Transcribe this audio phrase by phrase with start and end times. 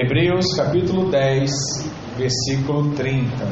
[0.00, 1.50] Hebreus capítulo 10,
[2.16, 3.48] versículo 30.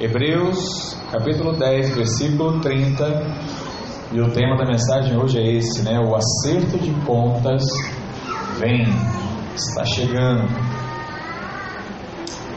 [0.00, 3.24] Hebreus capítulo 10, versículo 30.
[4.10, 6.00] E o tema da mensagem hoje é esse, né?
[6.00, 7.62] O acerto de contas
[8.58, 8.82] vem,
[9.54, 10.48] está chegando.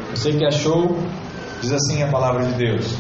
[0.10, 0.98] Você que achou,
[1.62, 2.98] diz assim a palavra de Deus.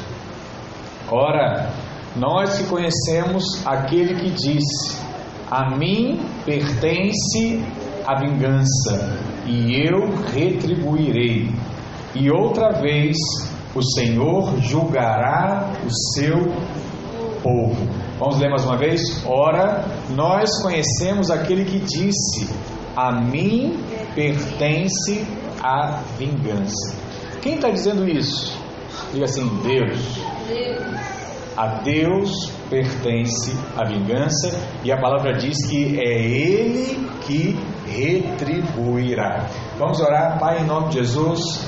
[1.09, 1.71] Ora,
[2.15, 5.10] nós que conhecemos aquele que disse:
[5.51, 7.61] A mim pertence
[8.07, 11.49] a vingança, e eu retribuirei.
[12.15, 13.17] E outra vez
[13.75, 16.37] o Senhor julgará o seu
[17.43, 17.85] povo.
[18.17, 19.01] Vamos ler mais uma vez?
[19.25, 19.83] Ora,
[20.15, 22.49] nós conhecemos aquele que disse:
[22.95, 23.77] A mim
[24.15, 25.27] pertence
[25.61, 26.95] a vingança.
[27.41, 28.57] Quem está dizendo isso?
[29.11, 30.21] Diga assim: Deus.
[31.61, 34.49] A Deus pertence a vingança
[34.83, 39.45] e a palavra diz que é Ele que retribuirá.
[39.77, 41.63] Vamos orar, Pai, em nome de Jesus.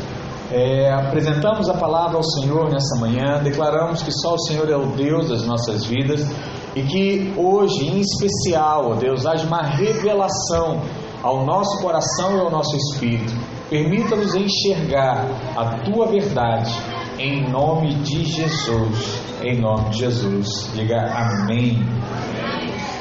[0.52, 4.88] É, apresentamos a palavra ao Senhor nessa manhã, declaramos que só o Senhor é o
[4.95, 6.27] Deus das nossas vidas
[6.75, 10.81] e que hoje, em especial, Deus, haja uma revelação
[11.21, 13.31] ao nosso coração e ao nosso espírito.
[13.69, 16.73] Permita-nos enxergar a tua verdade
[17.17, 19.22] em nome de Jesus.
[19.42, 20.72] Em nome de Jesus.
[20.73, 21.78] Diga amém.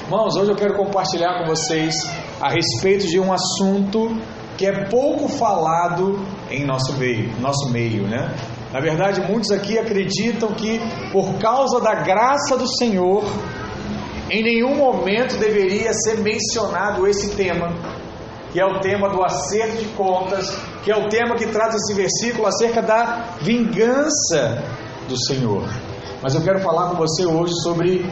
[0.04, 1.94] Irmãos, hoje eu quero compartilhar com vocês
[2.40, 4.14] a respeito de um assunto
[4.58, 8.34] que é pouco falado em nosso meio, nosso meio, né?
[8.72, 13.24] Na verdade, muitos aqui acreditam que por causa da graça do Senhor,
[14.30, 17.72] em nenhum momento deveria ser mencionado esse tema,
[18.52, 21.94] que é o tema do acerto de contas, que é o tema que traz esse
[21.94, 24.62] versículo acerca da vingança
[25.08, 25.64] do Senhor.
[26.22, 28.04] Mas eu quero falar com você hoje sobre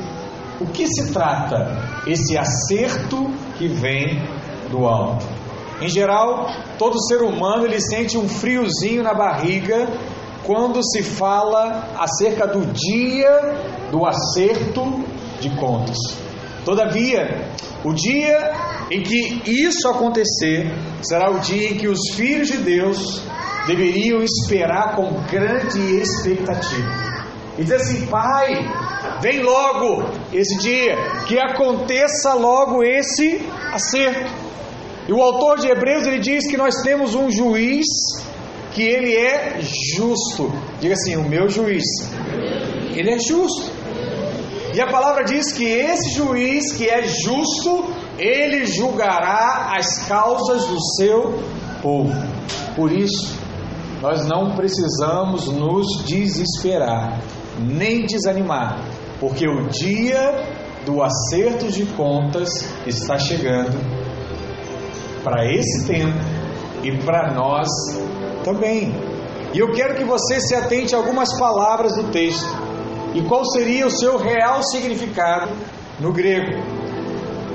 [0.60, 4.22] o que se trata esse acerto que vem
[4.70, 5.26] do alto.
[5.80, 6.46] Em geral,
[6.78, 9.88] todo ser humano ele sente um friozinho na barriga
[10.44, 15.04] quando se fala acerca do dia do acerto
[15.40, 15.96] de contas.
[16.64, 17.48] Todavia,
[17.84, 18.52] o dia
[18.90, 20.66] em que isso acontecer
[21.02, 23.22] será o dia em que os filhos de Deus
[23.66, 27.10] deveriam esperar com grande expectativa.
[27.58, 28.54] E dizer assim: Pai,
[29.20, 33.40] vem logo esse dia, que aconteça logo esse
[33.72, 34.30] acerto.
[35.08, 37.86] E o autor de Hebreus ele diz que nós temos um juiz
[38.72, 39.60] que ele é
[39.96, 40.50] justo.
[40.80, 41.84] Diga assim: o meu juiz,
[42.94, 43.79] ele é justo.
[44.72, 50.80] E a palavra diz que esse juiz que é justo, ele julgará as causas do
[50.96, 51.42] seu
[51.82, 52.14] povo.
[52.76, 53.36] Por isso,
[54.00, 57.20] nós não precisamos nos desesperar,
[57.58, 58.78] nem desanimar,
[59.18, 60.40] porque o dia
[60.86, 62.48] do acerto de contas
[62.86, 63.76] está chegando
[65.24, 66.16] para esse tempo
[66.82, 67.68] e para nós
[68.44, 68.94] também.
[69.52, 72.69] E eu quero que você se atente a algumas palavras do texto
[73.14, 75.50] e qual seria o seu real significado
[75.98, 76.52] no grego.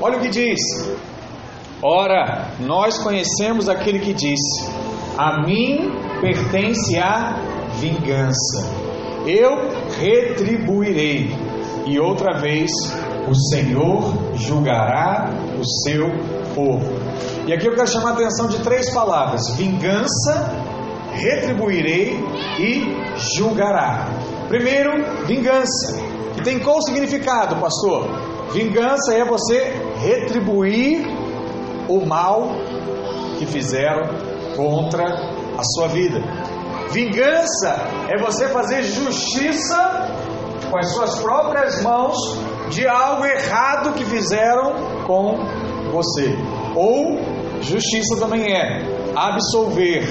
[0.02, 0.60] Olha o que diz:
[1.82, 4.70] Ora, nós conhecemos aquele que disse:
[5.18, 7.38] A mim pertence a
[7.80, 8.70] vingança,
[9.26, 11.30] eu retribuirei,
[11.86, 12.72] e outra vez
[13.28, 15.30] o Senhor julgará
[15.60, 16.08] o seu
[16.54, 16.94] povo.
[17.48, 20.52] E aqui eu quero chamar a atenção de três palavras: vingança,
[21.14, 22.20] retribuirei
[22.60, 22.96] e
[23.38, 24.08] julgará.
[24.48, 25.98] Primeiro, vingança.
[26.36, 28.08] Que tem qual significado, pastor?
[28.52, 31.06] Vingança é você retribuir
[31.88, 32.50] o mal
[33.38, 34.08] que fizeram
[34.56, 35.06] contra
[35.58, 36.20] a sua vida.
[36.92, 37.76] Vingança
[38.10, 40.10] é você fazer justiça
[40.70, 42.16] com as suas próprias mãos
[42.70, 44.74] de algo errado que fizeram
[45.06, 45.38] com
[45.92, 46.36] você.
[46.76, 47.20] Ou
[47.62, 48.82] justiça também é
[49.16, 50.04] absolver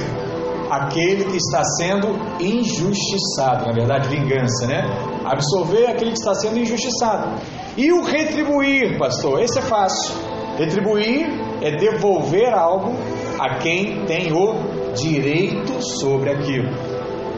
[0.77, 2.09] aquele que está sendo
[2.41, 4.83] injustiçado, na verdade, vingança, né?
[5.25, 7.41] Absolver aquele que está sendo injustiçado.
[7.77, 10.15] E o retribuir, pastor, esse é fácil.
[10.57, 11.27] Retribuir
[11.63, 12.93] é devolver algo
[13.39, 16.71] a quem tem o direito sobre aquilo.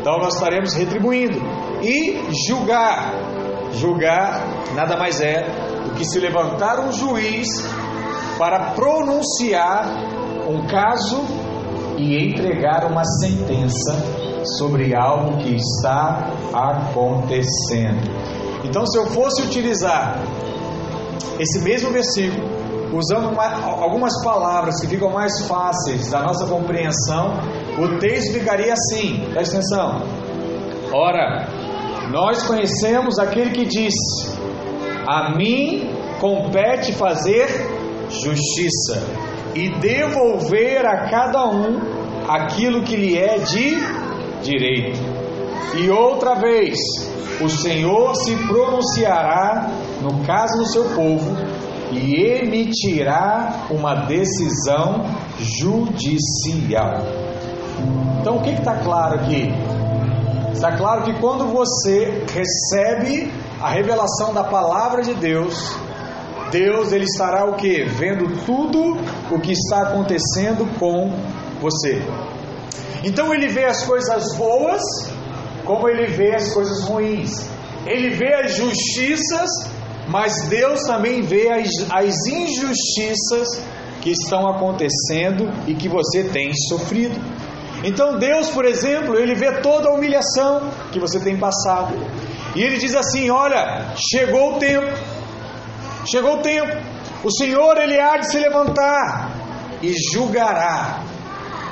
[0.00, 1.38] Então nós estaremos retribuindo.
[1.82, 3.12] E julgar.
[3.72, 5.43] Julgar nada mais é
[5.84, 7.49] do que se levantar um juiz
[8.38, 9.87] para pronunciar
[10.49, 11.45] um caso
[11.96, 13.94] e entregar uma sentença
[14.58, 18.10] sobre algo que está acontecendo.
[18.64, 20.20] Então, se eu fosse utilizar
[21.38, 22.46] esse mesmo versículo,
[22.93, 27.34] usando uma, algumas palavras que ficam mais fáceis da nossa compreensão,
[27.78, 30.02] o texto ficaria assim: presta atenção.
[30.92, 31.49] Ora,
[32.10, 34.38] nós conhecemos aquele que disse:
[35.06, 35.90] A mim
[36.20, 37.46] compete fazer
[38.08, 39.02] justiça
[39.56, 41.81] e devolver a cada um
[42.29, 43.75] aquilo que lhe é de
[44.43, 45.00] direito.
[45.75, 46.79] E outra vez,
[47.41, 49.70] o Senhor se pronunciará
[50.03, 51.35] no caso do seu povo
[51.91, 55.06] e emitirá uma decisão
[55.38, 57.00] judicial.
[58.20, 59.49] Então, o que está claro aqui?
[60.52, 63.32] Está claro que quando você recebe
[63.62, 65.79] a revelação da palavra de Deus,
[66.50, 67.84] Deus ele estará o que?
[67.84, 68.96] Vendo tudo
[69.31, 71.12] o que está acontecendo com
[71.60, 72.02] você.
[73.04, 74.82] Então ele vê as coisas boas,
[75.64, 77.46] como ele vê as coisas ruins.
[77.87, 79.50] Ele vê as justiças,
[80.08, 83.49] mas Deus também vê as, as injustiças
[84.00, 87.20] que estão acontecendo e que você tem sofrido.
[87.84, 91.94] Então Deus, por exemplo, ele vê toda a humilhação que você tem passado.
[92.54, 95.15] E ele diz assim: "Olha, chegou o tempo.
[96.11, 96.76] Chegou o tempo.
[97.25, 99.32] O Senhor ele há de se levantar
[99.82, 101.03] e julgará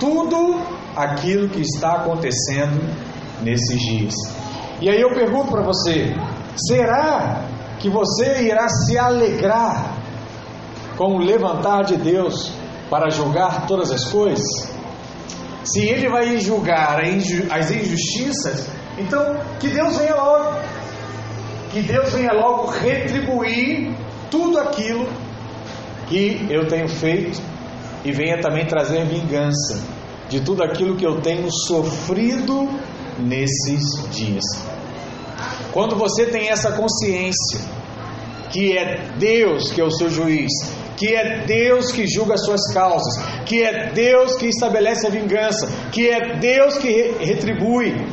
[0.00, 0.60] tudo
[0.96, 2.82] aquilo que está acontecendo
[3.42, 4.14] nesses dias.
[4.80, 6.12] E aí eu pergunto para você:
[6.56, 7.44] será
[7.78, 9.94] que você irá se alegrar
[10.96, 12.52] com o levantar de Deus
[12.90, 14.44] para julgar todas as coisas?
[15.64, 20.58] Se Ele vai julgar as injustiças, então que Deus venha logo,
[21.70, 23.94] que Deus venha logo retribuir
[24.34, 25.08] tudo aquilo
[26.08, 27.40] que eu tenho feito
[28.04, 29.80] e venha também trazer vingança
[30.28, 32.68] de tudo aquilo que eu tenho sofrido
[33.16, 34.44] nesses dias.
[35.72, 37.60] Quando você tem essa consciência
[38.50, 40.50] que é Deus que é o seu juiz,
[40.96, 43.16] que é Deus que julga as suas causas,
[43.46, 48.04] que é Deus que estabelece a vingança, que é Deus que retribui.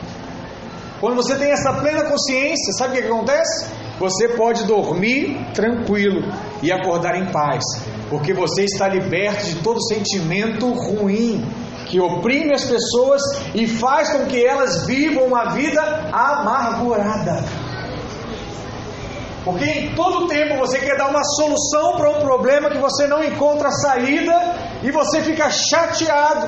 [1.00, 3.81] Quando você tem essa plena consciência, sabe o que acontece?
[4.02, 6.24] Você pode dormir tranquilo
[6.64, 7.64] e acordar em paz,
[8.10, 11.46] porque você está liberto de todo sentimento ruim
[11.86, 13.22] que oprime as pessoas
[13.54, 15.80] e faz com que elas vivam uma vida
[16.12, 17.44] amargurada.
[19.46, 23.24] Porque em todo tempo você quer dar uma solução para um problema que você não
[23.24, 24.34] encontra saída
[24.82, 26.48] e você fica chateado,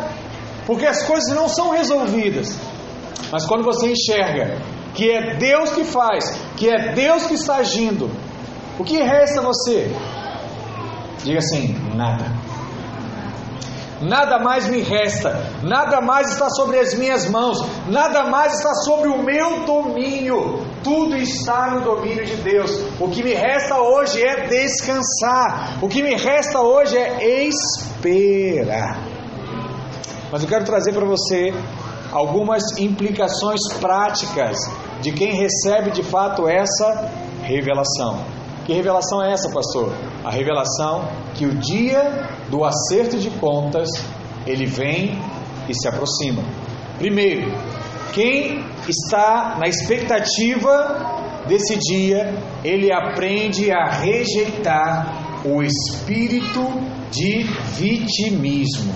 [0.66, 2.58] porque as coisas não são resolvidas.
[3.32, 4.58] Mas quando você enxerga
[4.94, 6.26] que é Deus que faz,
[6.56, 8.10] que é Deus que está agindo,
[8.78, 9.92] o que resta a você?
[11.24, 12.26] Diga assim: nada.
[14.02, 17.58] Nada mais me resta, nada mais está sobre as minhas mãos,
[17.88, 22.70] nada mais está sobre o meu domínio, tudo está no domínio de Deus.
[23.00, 29.00] O que me resta hoje é descansar, o que me resta hoje é esperar.
[30.30, 31.54] Mas eu quero trazer para você
[32.14, 34.58] algumas implicações práticas
[35.02, 37.12] de quem recebe de fato essa
[37.42, 38.24] revelação.
[38.66, 39.92] Que revelação é essa, pastor?
[40.24, 43.90] A revelação que o dia do acerto de contas
[44.46, 45.20] ele vem
[45.68, 46.44] e se aproxima.
[46.98, 47.52] Primeiro,
[48.14, 52.34] quem está na expectativa desse dia,
[52.64, 56.62] ele aprende a rejeitar o espírito
[57.12, 57.44] de
[57.76, 58.94] vitimismo.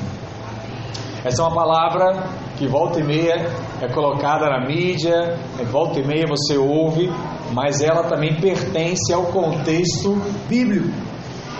[1.25, 3.51] Essa é uma palavra que volta e meia
[3.81, 5.37] é colocada na mídia,
[5.71, 7.09] volta e meia você ouve,
[7.53, 10.15] mas ela também pertence ao contexto
[10.49, 10.89] bíblico.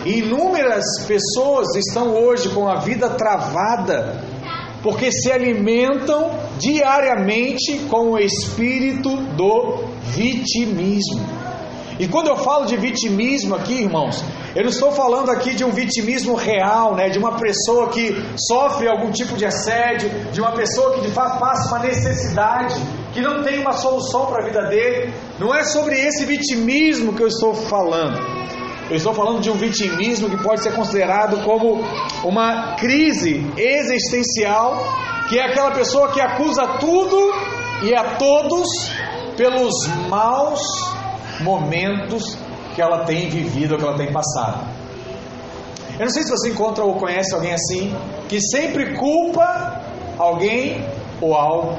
[0.05, 4.23] Inúmeras pessoas estão hoje com a vida travada
[4.81, 11.36] porque se alimentam diariamente com o espírito do vitimismo.
[11.99, 14.23] E quando eu falo de vitimismo aqui, irmãos,
[14.55, 18.15] eu não estou falando aqui de um vitimismo real, né, de uma pessoa que
[18.47, 22.75] sofre algum tipo de assédio, de uma pessoa que de fato passa uma necessidade,
[23.13, 25.11] que não tem uma solução para a vida dele.
[25.39, 28.19] Não é sobre esse vitimismo que eu estou falando.
[28.89, 31.83] Eu estou falando de um vitimismo que pode ser considerado como
[32.23, 34.87] uma crise existencial,
[35.27, 37.17] que é aquela pessoa que acusa tudo
[37.83, 38.67] e a todos
[39.35, 39.73] pelos
[40.09, 40.61] maus
[41.41, 42.37] momentos
[42.75, 44.67] que ela tem vivido que ela tem passado.
[45.99, 47.95] Eu não sei se você encontra ou conhece alguém assim,
[48.29, 49.81] que sempre culpa
[50.17, 50.85] alguém
[51.19, 51.75] ou algo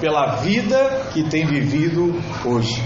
[0.00, 2.82] pela vida que tem vivido hoje.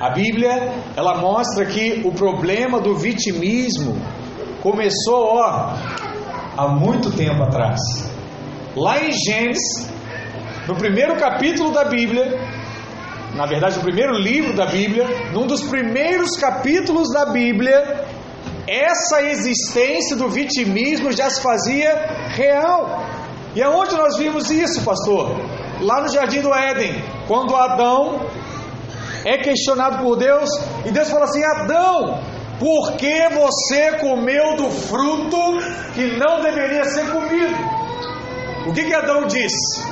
[0.00, 4.00] A Bíblia, ela mostra que o problema do vitimismo
[4.62, 5.74] começou, ó,
[6.56, 7.78] há muito tempo atrás.
[8.74, 9.90] Lá em Gênesis,
[10.66, 12.40] no primeiro capítulo da Bíblia,
[13.34, 18.04] na verdade, no primeiro livro da Bíblia, num dos primeiros capítulos da Bíblia,
[18.66, 21.94] essa existência do vitimismo já se fazia
[22.28, 23.04] real.
[23.54, 25.36] E aonde nós vimos isso, pastor?
[25.80, 28.20] Lá no jardim do Éden, quando Adão
[29.24, 30.50] é questionado por Deus,
[30.84, 32.20] e Deus fala assim: Adão,
[32.60, 35.58] Por que você comeu do fruto
[35.94, 37.56] que não deveria ser comido?
[38.68, 39.82] O que, que Adão disse?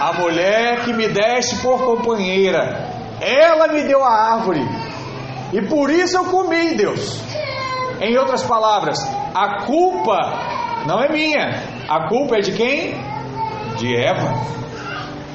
[0.00, 2.88] A mulher que me deste por companheira,
[3.20, 4.66] ela me deu a árvore,
[5.52, 7.20] e por isso eu comi, Deus.
[8.00, 8.98] Em outras palavras,
[9.34, 10.16] a culpa
[10.86, 12.94] não é minha, a culpa é de quem?
[13.76, 14.32] De Eva.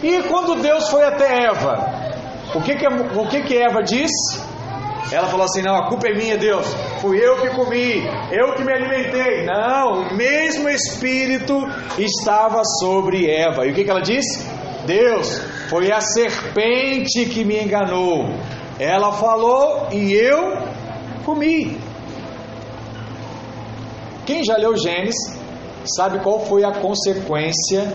[0.02, 1.86] E quando Deus foi até Eva,
[2.56, 4.42] o que que, o que, que Eva disse?
[5.12, 6.68] Ela falou assim: Não, a culpa é minha, Deus.
[7.02, 9.46] Fui eu que comi, eu que me alimentei.
[9.46, 11.54] Não, o mesmo Espírito
[11.98, 13.66] estava sobre Eva.
[13.66, 14.44] E o que, que ela disse?
[14.86, 18.30] Deus, foi a serpente que me enganou.
[18.80, 20.58] Ela falou e eu
[21.24, 21.78] comi.
[24.26, 25.38] Quem já leu Gênesis
[25.96, 27.94] sabe qual foi a consequência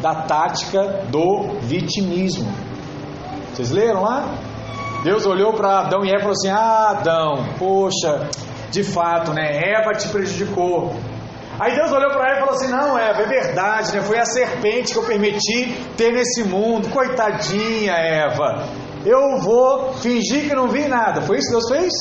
[0.00, 2.52] da tática do vitimismo.
[3.52, 4.34] Vocês leram lá?
[5.04, 8.26] Deus olhou para Adão e Eva e falou assim: Ah, Adão, poxa,
[8.70, 9.60] de fato, né?
[9.62, 10.94] Eva te prejudicou.
[11.60, 14.00] Aí Deus olhou para ela e falou assim: Não, Eva, é verdade, né?
[14.00, 16.88] Foi a serpente que eu permiti ter nesse mundo.
[16.88, 18.64] Coitadinha, Eva.
[19.04, 21.20] Eu vou fingir que não vi nada.
[21.20, 21.92] Foi isso que Deus fez?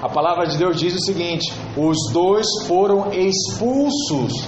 [0.00, 4.46] A palavra de Deus diz o seguinte: Os dois foram expulsos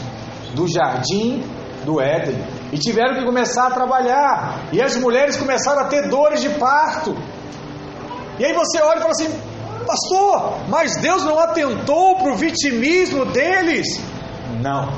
[0.54, 1.42] do jardim
[1.84, 2.36] do Éden
[2.72, 4.60] e tiveram que começar a trabalhar.
[4.72, 7.16] E as mulheres começaram a ter dores de parto.
[8.38, 9.30] E aí você olha e fala assim:
[9.86, 14.00] Pastor, mas Deus não atentou para o vitimismo deles?
[14.60, 14.88] Não.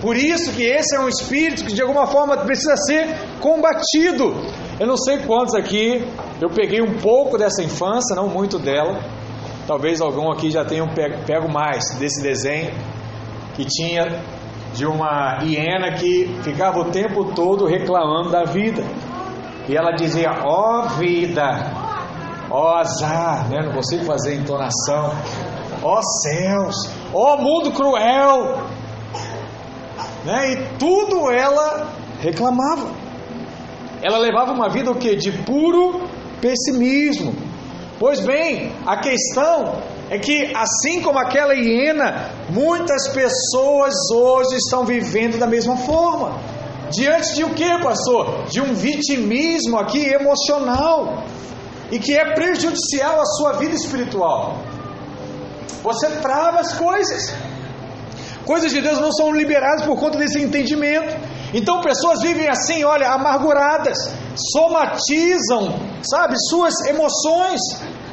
[0.00, 3.08] Por isso que esse é um espírito que de alguma forma precisa ser
[3.40, 4.34] combatido.
[4.78, 6.06] Eu não sei quantos aqui,
[6.40, 9.00] eu peguei um pouco dessa infância, não muito dela.
[9.66, 12.74] Talvez algum aqui já tenham pego mais desse desenho
[13.54, 14.20] que tinha
[14.74, 18.82] de uma hiena que ficava o tempo todo reclamando da vida.
[19.68, 21.83] E ela dizia: Ó oh, vida,
[22.54, 23.62] ó azar, né?
[23.64, 25.10] não consigo fazer entonação,
[25.82, 26.76] ó céus,
[27.12, 28.62] ó mundo cruel,
[30.24, 30.52] né?
[30.52, 31.88] e tudo ela
[32.20, 32.88] reclamava.
[34.00, 35.16] Ela levava uma vida o que?
[35.16, 36.02] De puro
[36.40, 37.34] pessimismo.
[37.98, 39.78] Pois bem, a questão
[40.10, 46.38] é que, assim como aquela hiena, muitas pessoas hoje estão vivendo da mesma forma.
[46.90, 48.44] Diante de o que, pastor?
[48.50, 51.24] De um vitimismo aqui emocional
[51.90, 54.58] e que é prejudicial à sua vida espiritual.
[55.82, 57.34] Você trava as coisas.
[58.44, 61.14] Coisas de Deus não são liberadas por conta desse entendimento.
[61.52, 63.96] Então pessoas vivem assim, olha, amarguradas,
[64.52, 67.60] somatizam, sabe, suas emoções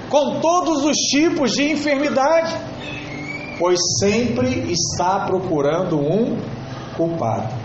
[0.09, 2.55] com todos os tipos de enfermidade,
[3.57, 6.37] pois sempre está procurando um
[6.95, 7.60] culpado.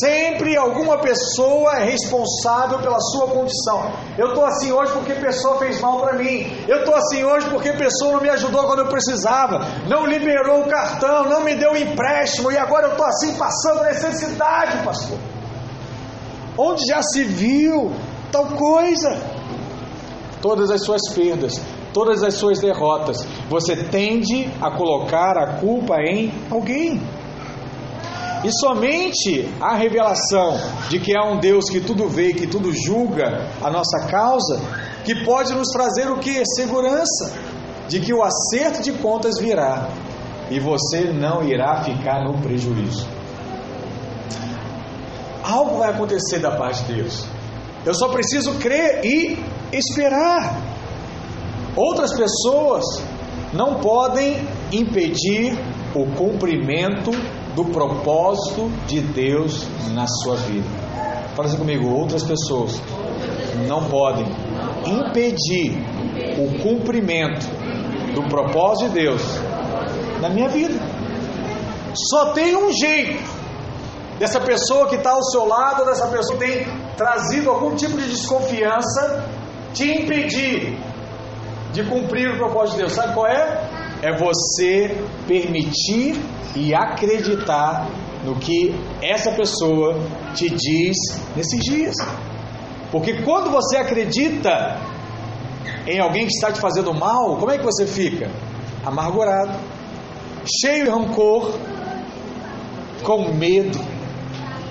[0.00, 3.92] Sempre alguma pessoa é responsável pela sua condição.
[4.18, 6.50] Eu estou assim hoje porque pessoa fez mal para mim.
[6.66, 9.60] Eu estou assim hoje porque pessoa não me ajudou quando eu precisava.
[9.88, 12.50] Não liberou o cartão, não me deu o empréstimo.
[12.50, 15.18] E agora eu estou assim passando necessidade, pastor.
[16.58, 17.92] Onde já se viu
[18.32, 19.16] tal coisa?
[20.42, 21.60] Todas as suas perdas,
[21.92, 27.00] todas as suas derrotas, você tende a colocar a culpa em alguém.
[28.46, 30.56] E somente a revelação
[30.88, 34.60] de que há um Deus que tudo vê, que tudo julga a nossa causa,
[35.04, 36.44] que pode nos trazer o que?
[36.54, 37.32] Segurança
[37.88, 39.88] de que o acerto de contas virá
[40.48, 43.08] e você não irá ficar no prejuízo.
[45.42, 47.26] Algo vai acontecer da parte de Deus.
[47.84, 50.56] Eu só preciso crer e esperar.
[51.74, 52.84] Outras pessoas
[53.52, 54.36] não podem
[54.70, 55.58] impedir
[55.92, 57.10] o cumprimento
[57.56, 60.68] do propósito de Deus na sua vida.
[61.34, 62.78] Fala assim comigo, outras pessoas
[63.66, 64.26] não podem
[64.86, 65.72] impedir
[66.38, 67.46] o cumprimento
[68.14, 69.22] do propósito de Deus
[70.20, 70.78] na minha vida.
[72.10, 73.24] Só tem um jeito
[74.18, 78.08] dessa pessoa que está ao seu lado, dessa pessoa que tem trazido algum tipo de
[78.10, 79.24] desconfiança,
[79.72, 80.78] te impedir
[81.72, 82.92] de cumprir o propósito de Deus.
[82.92, 83.65] Sabe qual é?
[84.02, 86.20] É você permitir
[86.54, 87.88] e acreditar
[88.24, 89.94] no que essa pessoa
[90.34, 90.96] te diz
[91.36, 91.94] nesses dias.
[92.90, 94.78] Porque quando você acredita
[95.86, 98.30] em alguém que está te fazendo mal, como é que você fica?
[98.84, 99.58] Amargurado,
[100.60, 101.58] cheio de rancor,
[103.02, 103.78] com medo.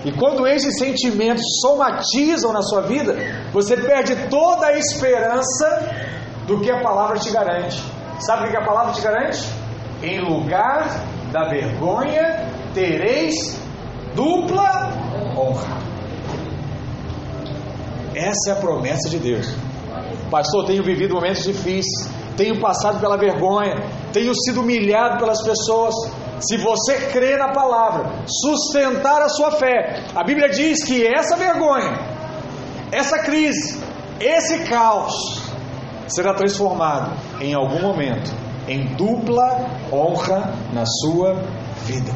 [0.04, 3.16] E quando esses sentimentos somatizam na sua vida,
[3.52, 6.14] você perde toda a esperança
[6.46, 7.95] do que a palavra te garante.
[8.20, 9.46] Sabe o que a palavra te garante?
[10.02, 10.88] Em lugar
[11.32, 13.60] da vergonha tereis
[14.14, 14.90] dupla
[15.36, 15.78] honra.
[18.16, 19.54] Essa é a promessa de Deus.
[20.32, 23.76] Pastor, tenho vivido momentos difíceis, tenho passado pela vergonha,
[24.14, 25.94] tenho sido humilhado pelas pessoas.
[26.40, 31.94] Se você crê na palavra, sustentar a sua fé, a Bíblia diz que essa vergonha,
[32.92, 33.82] essa crise,
[34.20, 35.45] esse caos
[36.08, 38.32] será transformado em algum momento
[38.68, 41.36] em dupla honra na sua
[41.86, 42.12] vida.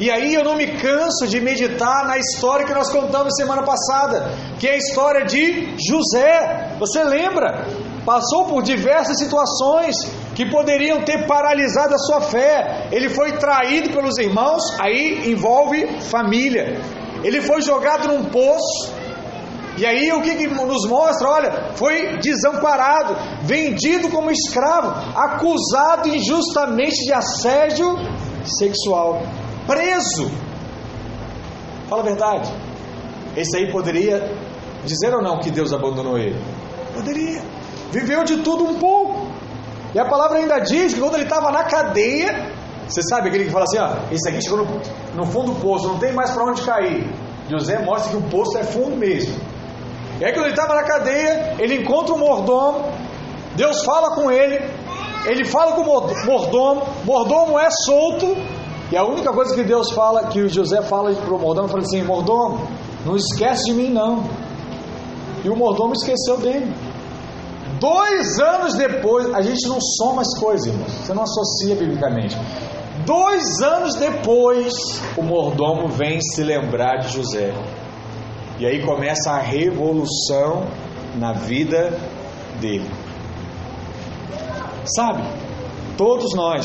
[0.00, 4.32] E aí eu não me canso de meditar na história que nós contamos semana passada,
[4.58, 6.74] que é a história de José.
[6.78, 7.66] Você lembra?
[8.04, 9.94] Passou por diversas situações
[10.34, 12.88] que poderiam ter paralisado a sua fé.
[12.90, 16.80] Ele foi traído pelos irmãos, aí envolve família.
[17.22, 18.92] Ele foi jogado num poço,
[19.76, 21.28] e aí o que, que, nos mostra?
[21.28, 27.96] Olha, foi desamparado, vendido como escravo, acusado injustamente de assédio
[28.44, 29.22] sexual,
[29.66, 30.30] preso.
[31.88, 32.52] Fala a verdade.
[33.36, 34.34] Esse aí poderia
[34.84, 36.38] dizer ou não que Deus abandonou ele?
[36.94, 37.40] Poderia.
[37.90, 39.26] Viveu de tudo um pouco.
[39.94, 42.52] E a palavra ainda diz que quando ele estava na cadeia,
[42.86, 44.80] você sabe aquele que fala assim: ó, esse aqui chegou no,
[45.14, 47.10] no fundo do poço, não tem mais para onde cair.
[47.48, 49.34] José mostra que o poço é fundo mesmo.
[50.20, 52.84] E aí, quando ele estava na cadeia, ele encontra o mordomo,
[53.56, 54.60] Deus fala com ele,
[55.26, 58.36] ele fala com o mordomo, mordomo é solto,
[58.90, 61.82] e a única coisa que Deus fala, que o José fala para o mordomo, fala
[61.82, 62.68] assim: mordomo,
[63.06, 64.24] não esquece de mim não.
[65.44, 66.72] E o mordomo esqueceu dele.
[67.80, 72.36] Dois anos depois, a gente não soma as coisas, irmãos, você não associa biblicamente.
[73.04, 74.72] Dois anos depois,
[75.16, 77.52] o mordomo vem se lembrar de José.
[78.62, 80.64] E aí começa a revolução
[81.18, 81.98] na vida
[82.60, 82.88] dele.
[84.84, 85.24] Sabe,
[85.96, 86.64] todos nós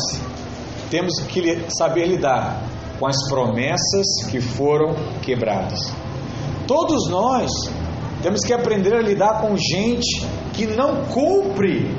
[0.92, 2.62] temos que saber lidar
[3.00, 5.92] com as promessas que foram quebradas.
[6.68, 7.50] Todos nós
[8.22, 10.24] temos que aprender a lidar com gente
[10.54, 11.89] que não cumpre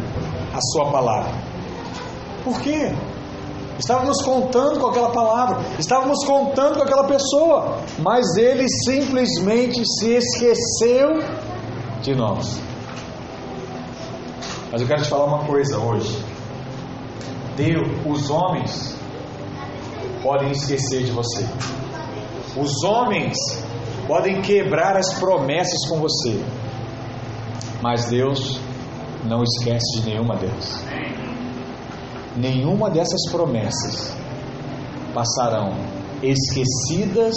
[0.55, 1.33] a sua palavra.
[2.45, 2.93] Por quê?
[3.79, 11.21] Estávamos contando com aquela palavra, estávamos contando com aquela pessoa, mas ele simplesmente se esqueceu
[12.03, 12.61] de nós.
[14.73, 16.19] Mas eu quero te falar uma coisa hoje.
[17.57, 18.97] Deus, os homens
[20.23, 21.47] podem esquecer de você.
[22.57, 23.37] Os homens
[24.09, 26.43] podem quebrar as promessas com você.
[27.81, 28.61] Mas Deus
[29.25, 30.85] não esquece de nenhuma delas
[32.37, 34.17] nenhuma dessas promessas
[35.15, 35.75] passarão
[36.23, 37.35] esquecidas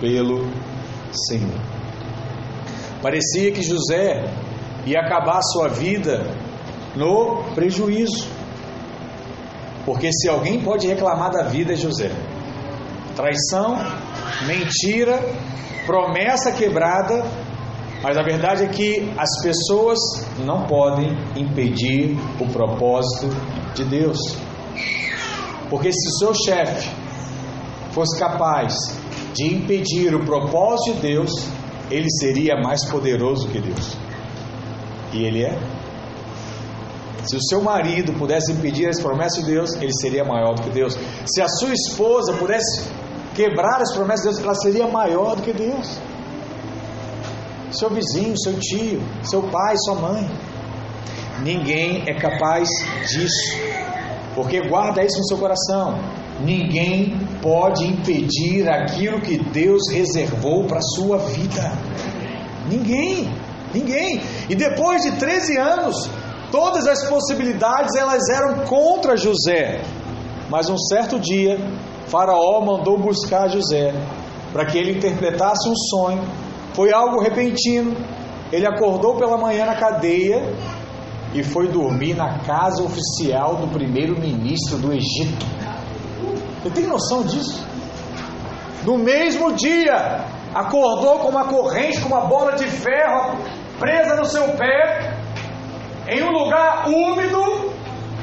[0.00, 0.46] pelo
[1.12, 1.60] Senhor.
[3.00, 4.24] Parecia que José
[4.86, 6.24] ia acabar sua vida
[6.94, 8.28] no prejuízo.
[9.84, 12.10] Porque se alguém pode reclamar da vida é José.
[13.16, 13.76] Traição,
[14.46, 15.20] mentira,
[15.86, 17.24] promessa quebrada,
[18.02, 19.98] mas a verdade é que as pessoas
[20.44, 23.28] não podem impedir o propósito
[23.74, 24.18] de Deus.
[25.70, 26.90] Porque se o seu chefe
[27.92, 28.74] fosse capaz
[29.32, 31.30] de impedir o propósito de Deus,
[31.90, 33.96] ele seria mais poderoso que Deus.
[35.12, 35.58] E ele é.
[37.24, 40.70] Se o seu marido pudesse impedir as promessas de Deus, ele seria maior do que
[40.70, 40.98] Deus.
[41.24, 42.88] Se a sua esposa pudesse
[43.34, 46.00] quebrar as promessas de Deus, ela seria maior do que Deus.
[47.72, 50.30] Seu vizinho, seu tio, seu pai, sua mãe.
[51.42, 52.68] Ninguém é capaz
[53.08, 53.58] disso.
[54.34, 55.98] Porque guarda isso no seu coração.
[56.40, 61.72] Ninguém pode impedir aquilo que Deus reservou para a sua vida.
[62.68, 63.32] Ninguém,
[63.74, 64.20] ninguém.
[64.48, 66.10] E depois de 13 anos,
[66.50, 69.80] todas as possibilidades elas eram contra José.
[70.50, 71.58] Mas um certo dia,
[72.06, 73.94] Faraó mandou buscar José
[74.52, 76.22] para que ele interpretasse um sonho.
[76.74, 77.96] Foi algo repentino.
[78.50, 80.42] Ele acordou pela manhã na cadeia
[81.34, 85.46] e foi dormir na casa oficial do primeiro-ministro do Egito.
[86.62, 87.66] Você tem noção disso?
[88.84, 93.38] No mesmo dia, acordou com uma corrente, com uma bola de ferro
[93.78, 95.16] presa no seu pé,
[96.08, 97.72] em um lugar úmido,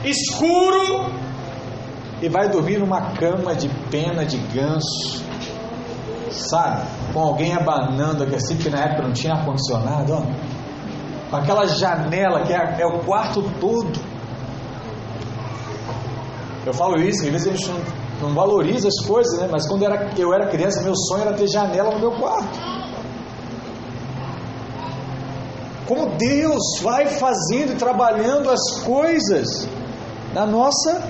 [0.05, 1.11] escuro,
[2.21, 5.23] e vai dormir numa cama de pena de ganso,
[6.39, 6.81] sabe?
[7.13, 10.25] Com alguém abanando aqui assim, que na época não tinha ar-condicionado,
[11.29, 13.99] com aquela janela que é, é, o quarto todo.
[16.65, 17.71] Eu falo isso, às vezes a gente
[18.21, 19.47] não, valoriza as coisas, né?
[19.49, 22.79] mas quando era, eu era criança, meu sonho era ter janela no meu quarto.
[25.87, 29.67] Como Deus vai fazendo e trabalhando as coisas
[30.33, 31.01] na nossa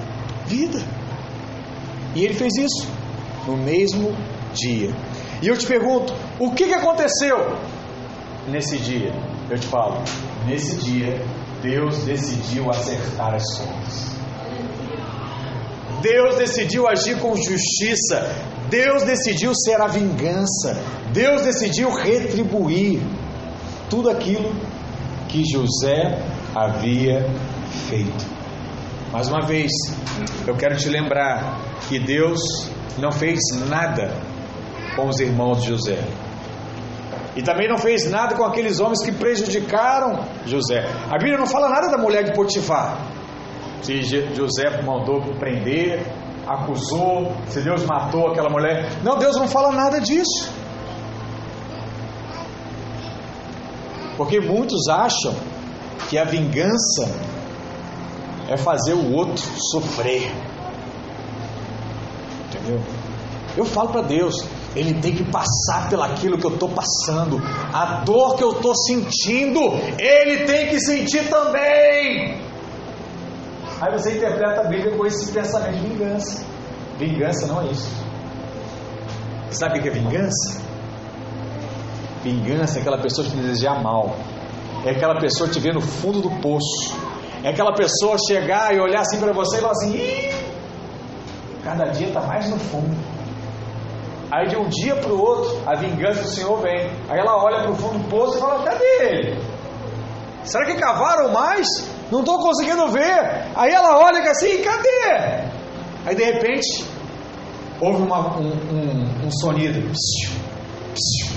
[0.45, 0.79] vida.
[2.15, 2.87] E Ele fez isso
[3.45, 4.15] no mesmo
[4.53, 4.93] dia.
[5.41, 7.57] E eu te pergunto: o que, que aconteceu
[8.47, 9.13] nesse dia?
[9.49, 10.03] Eu te falo.
[10.45, 11.21] nesse dia,
[11.61, 14.09] Deus decidiu acertar as contas.
[16.01, 18.27] Deus decidiu agir com justiça.
[18.69, 20.79] Deus decidiu ser a vingança.
[21.11, 23.01] Deus decidiu retribuir
[23.89, 24.53] tudo aquilo
[25.27, 26.21] que José
[26.55, 27.25] havia
[27.89, 28.25] feito.
[29.11, 29.71] Mais uma vez,
[30.47, 32.39] eu quero te lembrar que Deus
[32.99, 34.13] não fez nada
[34.99, 35.99] com os irmãos de José.
[37.35, 40.85] E também não fez nada com aqueles homens que prejudicaram José.
[41.09, 42.97] A Bíblia não fala nada da mulher de Potifar.
[43.81, 46.05] Se José mandou prender,
[46.45, 48.89] acusou, se Deus matou aquela mulher.
[49.03, 50.51] Não, Deus não fala nada disso.
[54.17, 55.33] Porque muitos acham
[56.09, 57.09] que a vingança
[58.49, 60.29] é fazer o outro sofrer.
[62.47, 62.81] Entendeu?
[63.55, 67.41] Eu falo para Deus, ele tem que passar pelaquilo que eu estou passando,
[67.73, 69.59] a dor que eu estou sentindo,
[69.97, 72.39] ele tem que sentir também.
[73.81, 76.45] Aí você interpreta a Bíblia com esse pensamento de vingança.
[76.97, 77.89] Vingança não é isso.
[79.51, 80.61] Sabe o que é vingança?
[82.23, 84.15] Vingança é aquela pessoa que te deseja mal.
[84.85, 86.95] É aquela pessoa te ver no fundo do poço.
[87.43, 89.97] É aquela pessoa chegar e olhar assim para você e falar assim:
[91.63, 93.18] cada dia está mais no fundo.
[94.31, 96.91] Aí de um dia para o outro, a vingança do Senhor vem.
[97.09, 99.41] Aí ela olha para o fundo do poço e fala: cadê ele?
[100.43, 101.67] Será que cavaram mais?
[102.11, 103.47] Não estou conseguindo ver.
[103.55, 105.49] Aí ela olha assim: cadê?
[106.05, 106.85] Aí de repente,
[107.81, 109.81] houve uma, um, um, um, sonido.
[109.91, 110.31] Psiu,
[110.93, 111.35] psiu.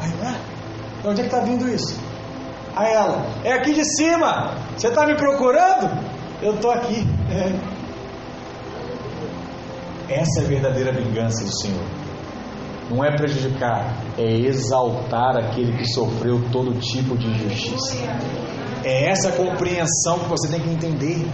[0.00, 0.38] Aí, ah,
[1.04, 1.98] onde é que está vindo isso?
[2.76, 4.54] Aí ela: é aqui de cima.
[4.76, 5.90] Você está me procurando?
[6.40, 7.04] Eu estou aqui.
[7.32, 7.78] É.
[10.20, 11.97] Essa é a verdadeira vingança do Senhor
[12.90, 17.96] não é prejudicar, é exaltar aquele que sofreu todo tipo de injustiça.
[18.82, 21.28] É essa compreensão que você tem que entender.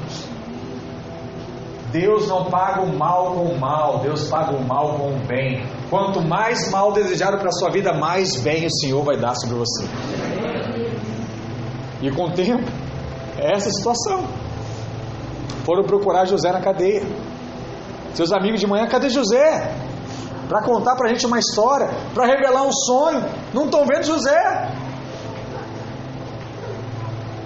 [1.92, 5.64] Deus não paga o mal com o mal, Deus paga o mal com o bem.
[5.88, 9.56] Quanto mais mal desejado para a sua vida, mais bem o Senhor vai dar sobre
[9.58, 9.84] você.
[12.02, 12.68] E com o tempo,
[13.38, 14.24] é essa situação.
[15.64, 17.02] Foram procurar José na cadeia.
[18.12, 19.72] Seus amigos de manhã, cadê José?
[20.48, 23.24] Para contar para a gente uma história, para revelar um sonho.
[23.52, 24.72] Não estão vendo José.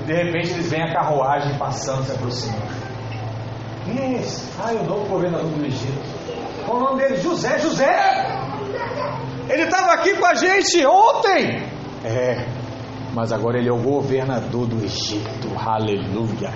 [0.06, 2.78] De repente eles veem a carruagem passando, se aproximando.
[3.84, 4.44] Quem é esse?
[4.60, 6.18] Ah, o novo governador do Egito.
[6.64, 7.16] Qual o nome dele?
[7.20, 7.86] José, José!
[9.48, 11.62] Ele estava aqui com a gente ontem!
[12.04, 12.46] É,
[13.14, 15.48] mas agora ele é o governador do Egito.
[15.56, 16.52] Aleluia!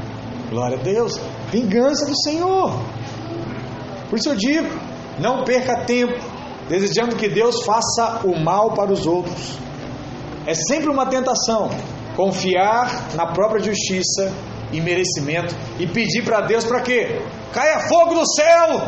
[0.50, 1.18] Glória a Deus!
[1.50, 2.72] Vingança do Senhor!
[4.10, 4.68] Por isso eu digo:
[5.18, 6.18] não perca tempo
[6.68, 9.58] desejando que Deus faça o mal para os outros.
[10.46, 11.70] É sempre uma tentação
[12.16, 14.32] confiar na própria justiça
[14.72, 17.20] e merecimento e pedir para Deus para quê?
[17.52, 18.82] Caia fogo do céu!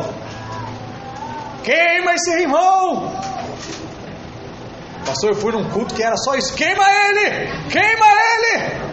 [1.63, 3.11] Queima esse irmão!
[5.05, 7.69] Pastor, eu fui num culto que era só isso: queima ele!
[7.69, 8.85] Queima ele!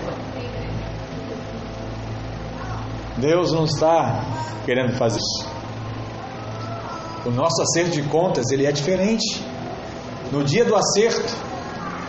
[3.18, 4.22] Deus não está
[4.64, 5.51] querendo fazer isso.
[7.24, 9.40] O nosso acerto de contas ele é diferente.
[10.32, 11.34] No dia do acerto,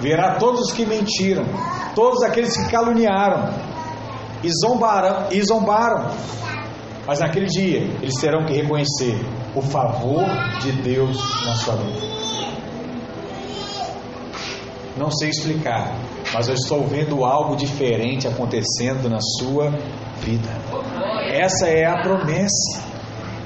[0.02, 1.44] verá todos os que mentiram,
[1.94, 3.54] todos aqueles que caluniaram
[4.44, 6.10] e zombaram, e zombaram.
[7.06, 9.20] Mas naquele dia eles terão que reconhecer
[9.56, 10.26] o favor
[10.62, 12.14] de Deus na sua vida.
[14.98, 15.96] Não sei explicar,
[16.34, 19.72] mas eu estou vendo algo diferente acontecendo na sua
[20.22, 20.50] vida.
[21.32, 22.93] Essa é a promessa.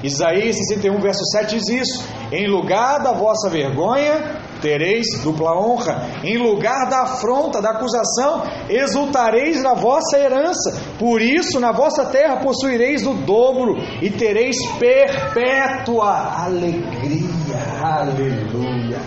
[0.02, 6.38] Isaías 61, verso 7 diz isso: Em lugar da vossa vergonha, tereis dupla honra, em
[6.38, 13.04] lugar da afronta, da acusação, exultareis na vossa herança, por isso na vossa terra possuireis
[13.06, 17.58] o dobro e tereis perpétua alegria.
[17.82, 19.00] Aleluia.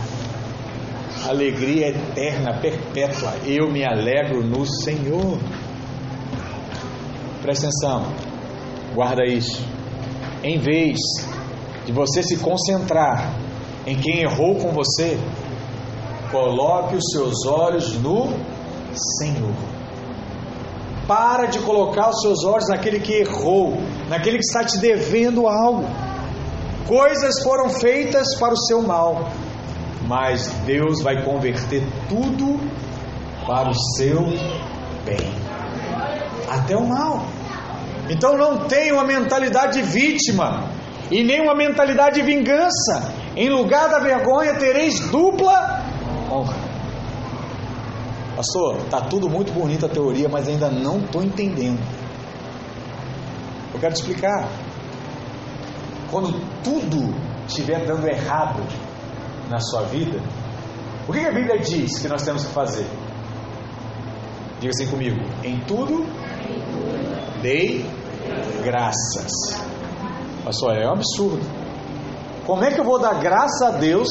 [1.26, 3.34] Alegria eterna, perpétua.
[3.46, 5.38] Eu me alegro no Senhor.
[7.42, 8.14] Presta atenção,
[8.94, 9.71] guarda isso
[10.44, 10.98] em vez
[11.86, 13.34] de você se concentrar
[13.86, 15.20] em quem errou com você,
[16.32, 18.30] coloque os seus olhos no
[19.20, 19.54] Senhor.
[21.08, 23.78] Para de colocar os seus olhos naquele que errou,
[24.08, 25.84] naquele que está te devendo algo.
[26.88, 29.30] Coisas foram feitas para o seu mal,
[30.08, 32.60] mas Deus vai converter tudo
[33.46, 34.22] para o seu
[35.06, 35.34] bem.
[36.50, 37.26] Até o mal.
[38.12, 40.70] Então não tenha uma mentalidade de vítima
[41.10, 43.14] e nem uma mentalidade de vingança.
[43.38, 45.82] Em lugar da vergonha tereis dupla
[46.30, 46.58] honra.
[48.36, 51.80] Pastor, tá tudo muito bonito a teoria, mas ainda não estou entendendo.
[53.74, 54.50] Eu quero te explicar.
[56.10, 57.16] Quando tudo
[57.48, 58.62] estiver dando errado
[59.50, 60.20] na sua vida,
[61.08, 62.86] o que a Bíblia diz que nós temos que fazer?
[64.60, 66.06] Diga assim comigo: em tudo,
[67.42, 67.86] dei
[68.62, 69.32] graças.
[70.44, 71.42] Pastor, é um absurdo.
[72.46, 74.10] Como é que eu vou dar graça a Deus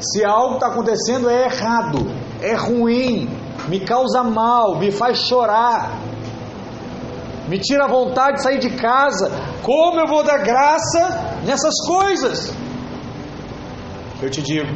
[0.00, 1.98] se algo está acontecendo é errado,
[2.40, 3.28] é ruim,
[3.68, 5.98] me causa mal, me faz chorar,
[7.48, 9.30] me tira a vontade de sair de casa?
[9.62, 12.52] Como eu vou dar graça nessas coisas?
[14.20, 14.68] Eu te digo,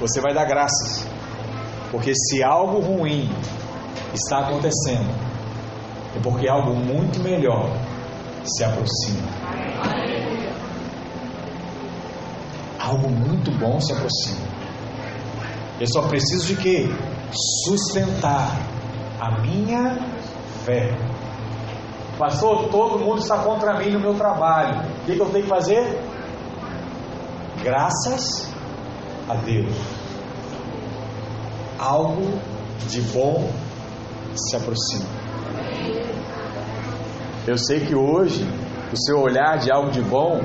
[0.00, 1.06] você vai dar graças,
[1.90, 3.30] porque se algo ruim
[4.14, 5.10] está acontecendo,
[6.16, 7.70] é porque algo muito melhor
[8.44, 9.28] se aproxima.
[12.78, 14.52] Algo muito bom se aproxima.
[15.80, 16.88] Eu só preciso de quê?
[17.66, 18.56] Sustentar
[19.20, 19.98] a minha
[20.64, 20.96] fé.
[22.18, 24.80] Pastor, todo mundo está contra mim no meu trabalho.
[25.02, 26.02] O que, que eu tenho que fazer?
[27.62, 28.52] Graças
[29.28, 29.74] a Deus.
[31.78, 32.38] Algo
[32.88, 33.50] de bom
[34.34, 35.21] se aproxima.
[37.46, 38.46] Eu sei que hoje
[38.92, 40.40] o seu olhar de algo de bom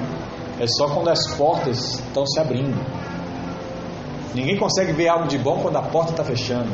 [0.59, 2.75] é só quando as portas estão se abrindo.
[4.33, 6.71] Ninguém consegue ver algo de bom quando a porta está fechando.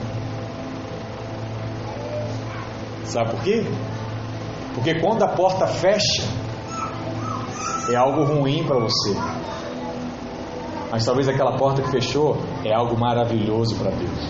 [3.04, 3.66] Sabe por quê?
[4.76, 6.24] Porque quando a porta fecha,
[7.92, 9.14] é algo ruim para você.
[10.90, 14.30] Mas talvez aquela porta que fechou é algo maravilhoso para Deus.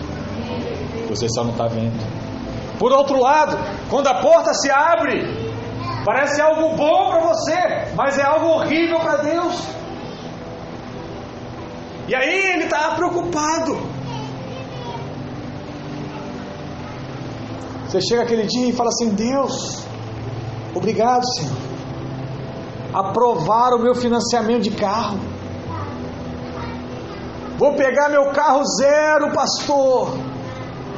[1.10, 2.01] Você só não está vendo.
[2.79, 3.58] Por outro lado,
[3.89, 5.42] quando a porta se abre,
[6.04, 9.68] parece algo bom para você, mas é algo horrível para Deus.
[12.08, 13.78] E aí ele está preocupado.
[17.88, 19.86] Você chega aquele dia e fala assim: Deus,
[20.76, 21.56] obrigado, Senhor.
[22.94, 25.20] Aprovar o meu financiamento de carro.
[27.58, 30.18] Vou pegar meu carro zero, pastor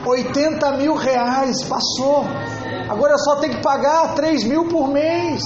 [0.05, 2.25] 80 mil reais, passou.
[2.89, 5.41] Agora só tenho que pagar 3 mil por mês.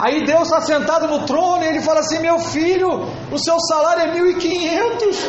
[0.00, 4.02] Aí Deus está sentado no trono e ele fala assim: Meu filho, o seu salário
[4.02, 5.28] é 1.500,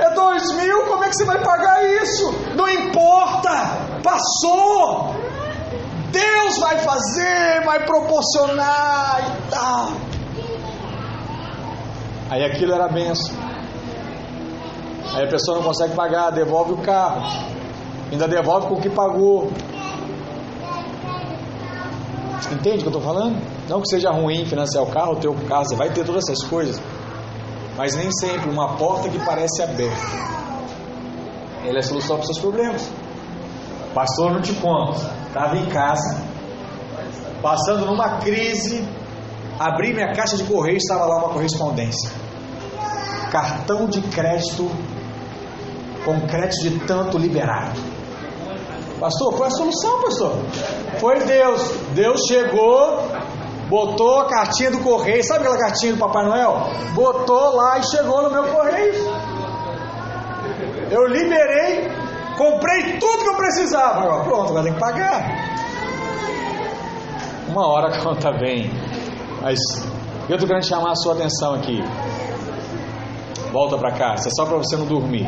[0.00, 2.34] é 2 mil, como é que você vai pagar isso?
[2.56, 3.50] Não importa,
[4.02, 5.14] passou.
[6.10, 9.92] Deus vai fazer, vai proporcionar e tal.
[12.30, 13.34] Aí aquilo era benção.
[15.14, 17.22] Aí a pessoa não consegue pagar, devolve o carro.
[18.10, 19.50] Ainda devolve com o que pagou.
[22.50, 23.40] Entende o que eu estou falando?
[23.68, 26.42] Não que seja ruim financiar o carro, o teu carro, você vai ter todas essas
[26.48, 26.80] coisas.
[27.76, 30.42] Mas nem sempre uma porta que parece aberta.
[31.64, 32.90] Ela é a solução para os seus problemas.
[33.94, 35.00] Pastor, não te conto.
[35.28, 36.22] Estava em casa,
[37.40, 38.86] passando numa crise,
[39.58, 42.10] abri minha caixa de correio, estava lá uma correspondência.
[43.30, 44.70] Cartão de crédito
[46.04, 47.91] com crédito de tanto liberado.
[49.02, 50.32] Pastor, é a solução, pastor?
[51.00, 51.72] Foi Deus.
[51.92, 53.00] Deus chegou,
[53.68, 56.68] botou a cartinha do correio, sabe aquela cartinha do Papai Noel?
[56.94, 58.94] Botou lá e chegou no meu correio.
[60.88, 61.90] Eu liberei,
[62.38, 64.04] comprei tudo que eu precisava.
[64.04, 65.52] Agora, pronto, agora tem que pagar.
[67.48, 68.70] Uma hora a conta vem.
[69.42, 69.58] Mas
[70.28, 71.82] eu estou querendo chamar a sua atenção aqui.
[73.50, 75.26] Volta para cá, isso é só para você não dormir.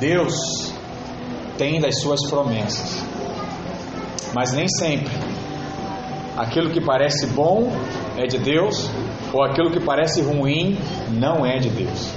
[0.00, 0.34] Deus
[1.58, 3.04] tem das suas promessas,
[4.32, 5.12] mas nem sempre
[6.36, 7.70] aquilo que parece bom
[8.16, 8.90] é de Deus
[9.30, 10.78] ou aquilo que parece ruim
[11.10, 12.08] não é de Deus.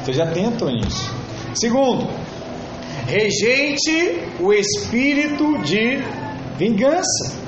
[0.00, 1.10] Esteja atento nisso.
[1.54, 2.06] Segundo,
[3.06, 6.02] rejeite o espírito de
[6.58, 7.38] vingança.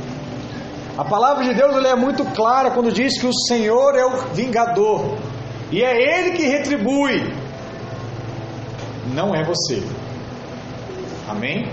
[0.97, 5.19] A palavra de Deus é muito clara quando diz que o Senhor é o vingador
[5.71, 7.40] e é Ele que retribui
[9.15, 9.83] não é você.
[11.29, 11.71] Amém?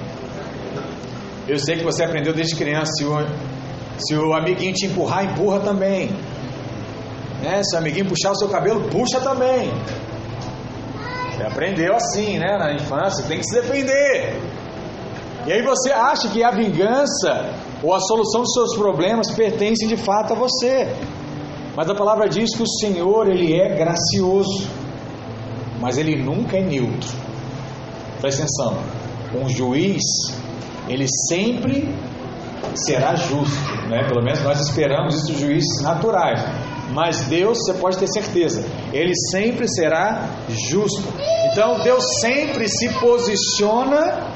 [1.48, 2.92] Eu sei que você aprendeu desde criança.
[2.98, 3.16] Se o,
[3.98, 6.10] se o amiguinho te empurrar, empurra também.
[7.42, 7.64] Né?
[7.64, 9.72] Se o amiguinho puxar o seu cabelo, puxa também.
[11.32, 12.58] Você aprendeu assim, né?
[12.58, 14.42] Na infância, tem que se defender.
[15.46, 19.96] E aí você acha que a vingança ou a solução dos seus problemas pertence de
[19.96, 20.94] fato a você.
[21.76, 24.68] Mas a palavra diz que o Senhor, Ele é gracioso,
[25.80, 27.10] mas Ele nunca é neutro.
[28.22, 28.78] Presta atenção.
[29.36, 30.02] Um juiz,
[30.88, 31.94] ele sempre
[32.74, 33.58] será justo,
[33.90, 34.06] né?
[34.08, 36.42] Pelo menos nós esperamos isso dos juízes naturais.
[36.92, 41.04] Mas Deus, você pode ter certeza, Ele sempre será justo.
[41.52, 44.32] Então Deus sempre se posiciona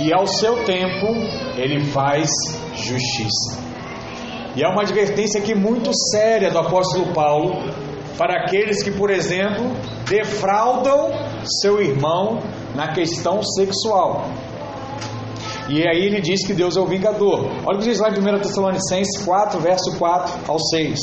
[0.00, 1.08] e ao seu tempo
[1.56, 2.30] Ele faz
[2.76, 3.60] justiça.
[4.54, 7.62] E é uma advertência aqui muito séria do apóstolo Paulo
[8.18, 9.72] para aqueles que, por exemplo,
[10.12, 11.10] defraudam
[11.62, 12.40] seu irmão
[12.74, 14.26] na questão sexual.
[15.70, 17.46] E aí ele diz que Deus é o vingador.
[17.64, 20.98] Olha o que diz lá em 1 Tessalonicenses 4, verso 4 ao 6.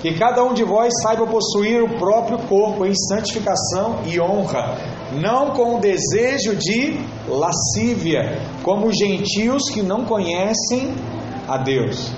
[0.00, 4.76] Que cada um de vós saiba possuir o próprio corpo em santificação e honra,
[5.12, 10.92] não com o desejo de lascívia, como os gentios que não conhecem
[11.46, 12.10] a Deus.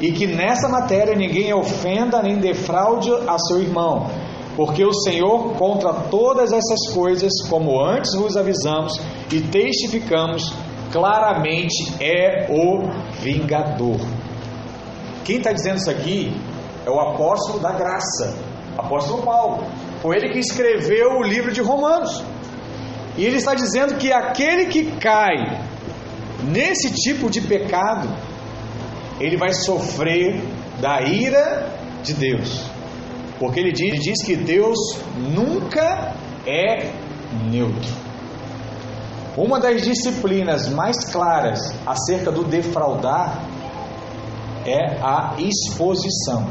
[0.00, 4.06] E que nessa matéria ninguém ofenda nem defraude a seu irmão,
[4.58, 8.92] porque o Senhor, contra todas essas coisas, como antes vos avisamos
[9.30, 10.52] e testificamos,
[10.90, 12.90] claramente é o
[13.20, 14.00] vingador.
[15.24, 16.36] Quem está dizendo isso aqui
[16.84, 18.36] é o apóstolo da graça,
[18.76, 19.64] apóstolo Paulo.
[20.02, 22.20] Foi ele que escreveu o livro de Romanos.
[23.16, 25.36] E ele está dizendo que aquele que cai
[26.42, 28.08] nesse tipo de pecado,
[29.20, 30.42] ele vai sofrer
[30.80, 32.77] da ira de Deus.
[33.38, 34.78] Porque ele diz, ele diz que Deus
[35.16, 36.14] nunca
[36.46, 36.92] é
[37.50, 37.92] neutro.
[39.36, 43.40] Uma das disciplinas mais claras acerca do defraudar
[44.66, 46.46] é a exposição.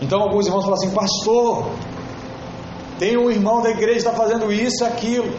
[0.00, 1.70] Então alguns irmãos falam assim, pastor,
[2.98, 5.32] tem um irmão da igreja que está fazendo isso e aquilo.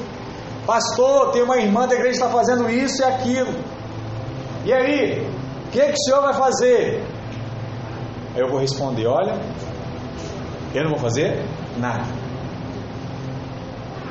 [0.65, 3.53] Pastor, tem uma irmã da igreja que está fazendo isso e aquilo.
[4.65, 5.27] E aí,
[5.67, 7.03] o que, que o senhor vai fazer?
[8.35, 9.33] Eu vou responder: olha,
[10.73, 11.43] eu não vou fazer
[11.77, 12.05] nada.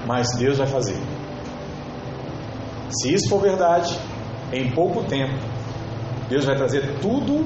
[0.06, 0.98] Mas Deus vai fazer.
[2.90, 3.98] Se isso for verdade,
[4.52, 5.34] em pouco tempo,
[6.28, 7.44] Deus vai trazer tudo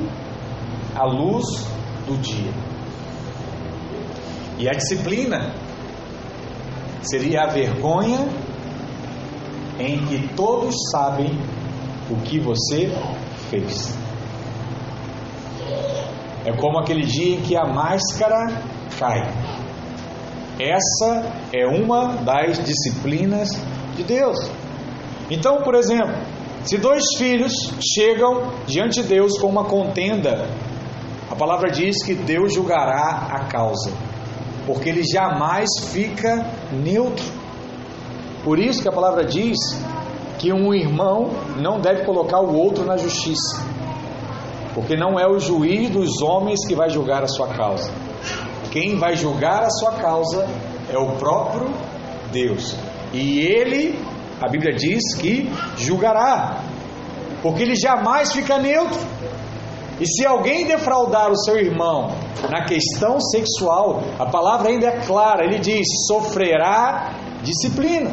[0.95, 1.45] à luz
[2.07, 2.53] do dia.
[4.59, 5.55] E a disciplina
[7.03, 8.27] seria a vergonha
[9.79, 11.39] em que todos sabem
[12.11, 12.91] o que você
[13.51, 13.97] fez.
[16.47, 18.63] É como aquele dia em que a máscara
[18.99, 19.21] cai.
[20.61, 23.49] Essa é uma das disciplinas
[23.97, 24.39] de Deus.
[25.29, 26.15] Então, por exemplo,
[26.63, 30.49] se dois filhos chegam diante de Deus com uma contenda,
[31.29, 33.93] a palavra diz que Deus julgará a causa,
[34.67, 37.27] porque ele jamais fica neutro.
[38.45, 39.57] Por isso que a palavra diz
[40.39, 43.61] que um irmão não deve colocar o outro na justiça,
[44.77, 47.91] porque não é o juiz dos homens que vai julgar a sua causa.
[48.71, 50.47] Quem vai julgar a sua causa
[50.93, 51.73] é o próprio
[52.31, 52.77] Deus.
[53.11, 53.99] E ele,
[54.39, 56.63] a Bíblia diz que julgará,
[57.41, 59.01] porque ele jamais fica neutro.
[59.99, 62.11] E se alguém defraudar o seu irmão
[62.51, 68.13] na questão sexual, a palavra ainda é clara, ele diz: sofrerá disciplina.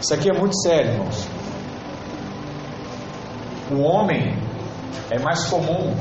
[0.00, 1.31] Isso aqui é muito sério, irmãos.
[3.72, 4.36] O homem
[5.10, 5.96] é mais comum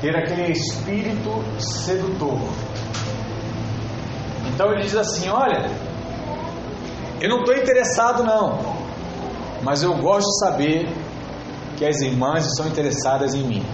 [0.00, 2.38] ter aquele espírito sedutor.
[4.46, 5.68] Então ele diz assim: Olha,
[7.20, 8.58] eu não estou interessado, não,
[9.62, 10.88] mas eu gosto de saber
[11.76, 13.64] que as irmãs estão interessadas em mim.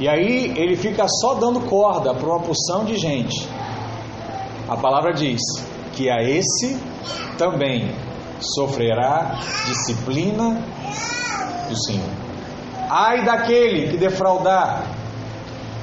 [0.00, 3.48] E aí ele fica só dando corda para uma porção de gente.
[4.68, 5.40] A palavra diz
[5.92, 6.78] que a esse
[7.38, 7.94] também
[8.40, 10.60] sofrerá disciplina
[11.68, 12.10] do Senhor.
[12.90, 14.84] Ai daquele que defraudar.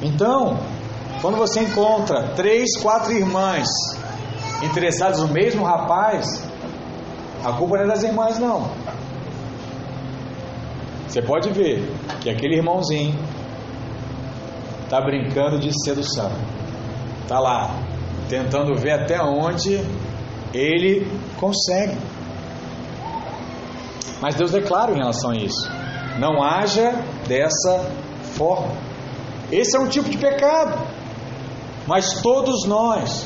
[0.01, 0.57] Então,
[1.21, 3.67] quando você encontra três, quatro irmãs
[4.63, 6.25] interessadas no mesmo rapaz,
[7.43, 8.69] a culpa não é das irmãs, não.
[11.07, 13.19] Você pode ver que aquele irmãozinho
[14.83, 16.31] está brincando de sedução.
[17.23, 17.75] Está lá,
[18.29, 19.81] tentando ver até onde
[20.53, 21.07] ele
[21.39, 21.97] consegue.
[24.21, 25.69] Mas Deus declara em relação a isso:
[26.19, 26.93] não haja
[27.27, 27.91] dessa
[28.35, 28.71] forma.
[29.51, 30.87] Esse é um tipo de pecado.
[31.87, 33.25] Mas todos nós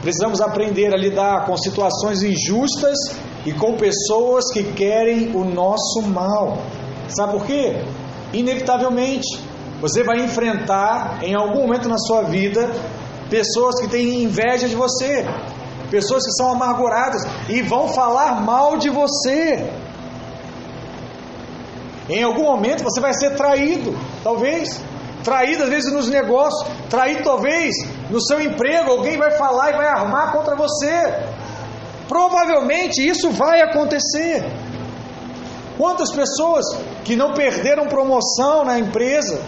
[0.00, 2.96] precisamos aprender a lidar com situações injustas
[3.44, 6.58] e com pessoas que querem o nosso mal.
[7.08, 7.84] Sabe por quê?
[8.32, 9.40] Inevitavelmente,
[9.80, 12.70] você vai enfrentar em algum momento na sua vida
[13.28, 15.24] pessoas que têm inveja de você,
[15.90, 19.70] pessoas que são amarguradas e vão falar mal de você.
[22.10, 24.80] Em algum momento você vai ser traído, talvez.
[25.22, 27.74] Traído às vezes nos negócios, traído talvez
[28.08, 31.14] no seu emprego, alguém vai falar e vai armar contra você.
[32.08, 34.44] Provavelmente isso vai acontecer.
[35.78, 36.64] Quantas pessoas
[37.04, 39.40] que não perderam promoção na empresa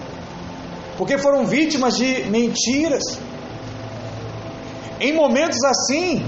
[0.97, 3.03] porque foram vítimas de mentiras?
[5.01, 6.25] Em momentos assim,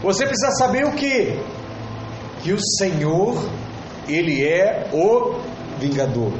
[0.00, 1.36] você precisa saber o que?
[2.42, 3.42] Que o Senhor,
[4.08, 5.40] Ele é o
[5.78, 6.32] vingador.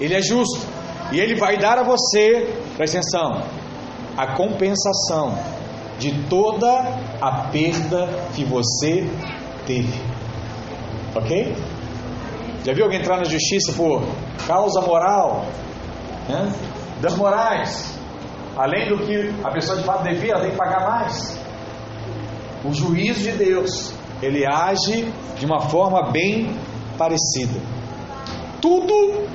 [0.00, 0.66] Ele é justo.
[1.12, 3.42] E Ele vai dar a você, presta atenção,
[4.16, 5.38] a compensação
[5.98, 6.68] de toda
[7.20, 9.06] a perda que você
[9.66, 10.00] teve.
[11.14, 11.54] Ok?
[12.64, 14.02] Já viu alguém entrar na justiça por
[14.46, 15.46] causa moral?
[16.28, 16.52] Né?
[17.00, 17.98] Das morais.
[18.56, 21.38] Além do que a pessoa de fato devia, ela tem que pagar mais.
[22.64, 26.56] O juízo de Deus, ele age de uma forma bem
[26.96, 27.60] parecida.
[28.60, 29.26] Tudo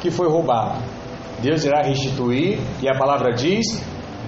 [0.00, 0.78] que foi roubado,
[1.40, 3.66] Deus irá restituir, e a palavra diz,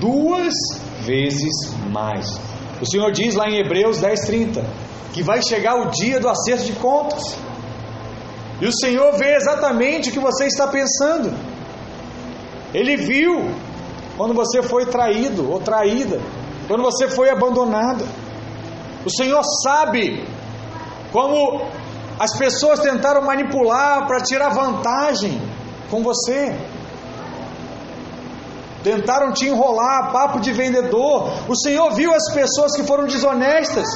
[0.01, 0.55] duas
[1.03, 1.53] vezes
[1.91, 2.41] mais.
[2.81, 4.65] O Senhor diz lá em Hebreus 10:30
[5.13, 7.23] que vai chegar o dia do acerto de contas.
[8.61, 11.33] E o Senhor vê exatamente o que você está pensando.
[12.73, 13.51] Ele viu
[14.17, 16.21] quando você foi traído ou traída,
[16.67, 18.05] quando você foi abandonada.
[19.05, 20.27] O Senhor sabe
[21.13, 21.67] como
[22.19, 25.41] as pessoas tentaram manipular para tirar vantagem
[25.91, 26.57] com você.
[28.83, 31.33] Tentaram te enrolar, papo de vendedor.
[31.49, 33.87] O Senhor viu as pessoas que foram desonestas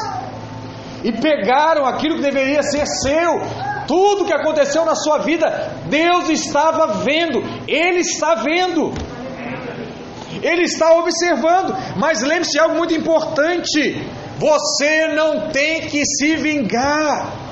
[1.03, 3.41] e pegaram aquilo que deveria ser seu.
[3.87, 7.39] Tudo que aconteceu na sua vida, Deus estava vendo,
[7.69, 8.93] Ele está vendo.
[10.43, 14.05] Ele está observando, mas lembre-se de algo muito importante:
[14.39, 17.47] você não tem que se vingar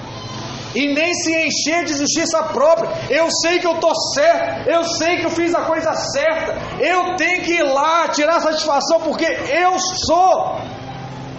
[0.74, 2.90] e nem se encher de justiça própria.
[3.08, 7.16] Eu sei que eu estou certo, eu sei que eu fiz a coisa certa, eu
[7.16, 10.58] tenho que ir lá tirar satisfação porque eu sou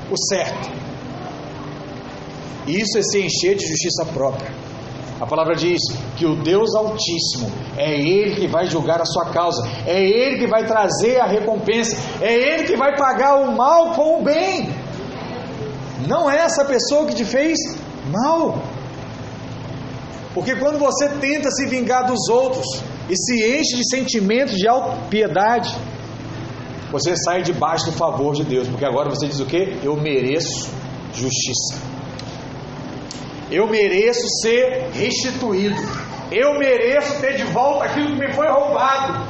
[0.09, 0.73] o certo.
[2.67, 4.51] Isso é se encher de justiça própria.
[5.19, 5.79] A palavra diz
[6.17, 10.47] que o Deus Altíssimo é Ele que vai julgar a sua causa, é Ele que
[10.47, 14.84] vai trazer a recompensa, é Ele que vai pagar o mal com o bem.
[16.07, 17.57] Não é essa pessoa que te fez
[18.11, 18.61] mal.
[20.33, 22.65] Porque quando você tenta se vingar dos outros
[23.09, 24.67] e se enche de sentimentos de
[25.09, 25.73] piedade,
[26.91, 29.79] você sai debaixo do favor de Deus, porque agora você diz o que?
[29.83, 30.69] Eu mereço
[31.13, 31.75] justiça.
[33.49, 35.75] Eu mereço ser restituído.
[36.31, 39.27] Eu mereço ter de volta aquilo que me foi roubado.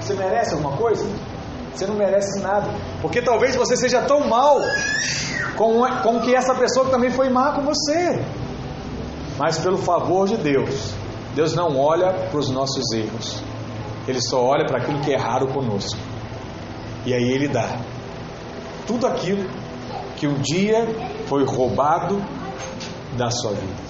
[0.00, 1.04] Você merece alguma coisa?
[1.74, 2.68] Você não merece nada.
[3.00, 4.60] Porque talvez você seja tão mal
[5.56, 8.22] com, com que essa pessoa também foi má com você.
[9.38, 10.92] Mas pelo favor de Deus,
[11.34, 13.42] Deus não olha para os nossos erros.
[14.06, 15.98] Ele só olha para aquilo que é raro conosco.
[17.06, 17.80] E aí ele dá
[18.86, 19.48] tudo aquilo
[20.16, 20.86] que um dia
[21.26, 22.22] foi roubado
[23.16, 23.82] da sua vida.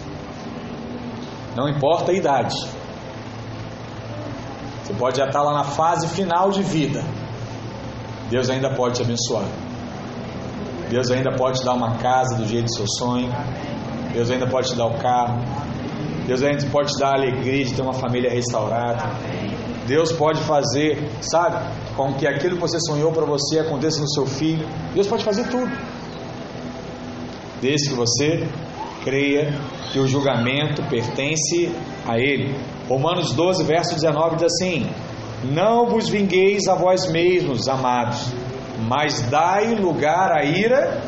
[1.56, 2.56] Não importa a idade.
[4.82, 7.04] Você pode já estar lá na fase final de vida.
[8.32, 9.44] Deus ainda pode te abençoar.
[10.88, 13.30] Deus ainda pode te dar uma casa do jeito do seu sonho.
[14.14, 15.38] Deus ainda pode te dar o carro.
[16.26, 19.04] Deus ainda pode te dar a alegria de ter uma família restaurada.
[19.86, 21.58] Deus pode fazer, sabe,
[21.94, 24.66] com que aquilo que você sonhou para você aconteça no seu filho.
[24.94, 25.70] Deus pode fazer tudo
[27.60, 28.48] desde que você
[29.04, 29.52] creia
[29.92, 31.70] que o julgamento pertence
[32.08, 32.56] a Ele.
[32.88, 34.90] Romanos 12, verso 19 diz assim:
[35.44, 38.32] Não vos vingueis a vós mesmos, amados,
[38.88, 41.02] mas dai lugar à ira,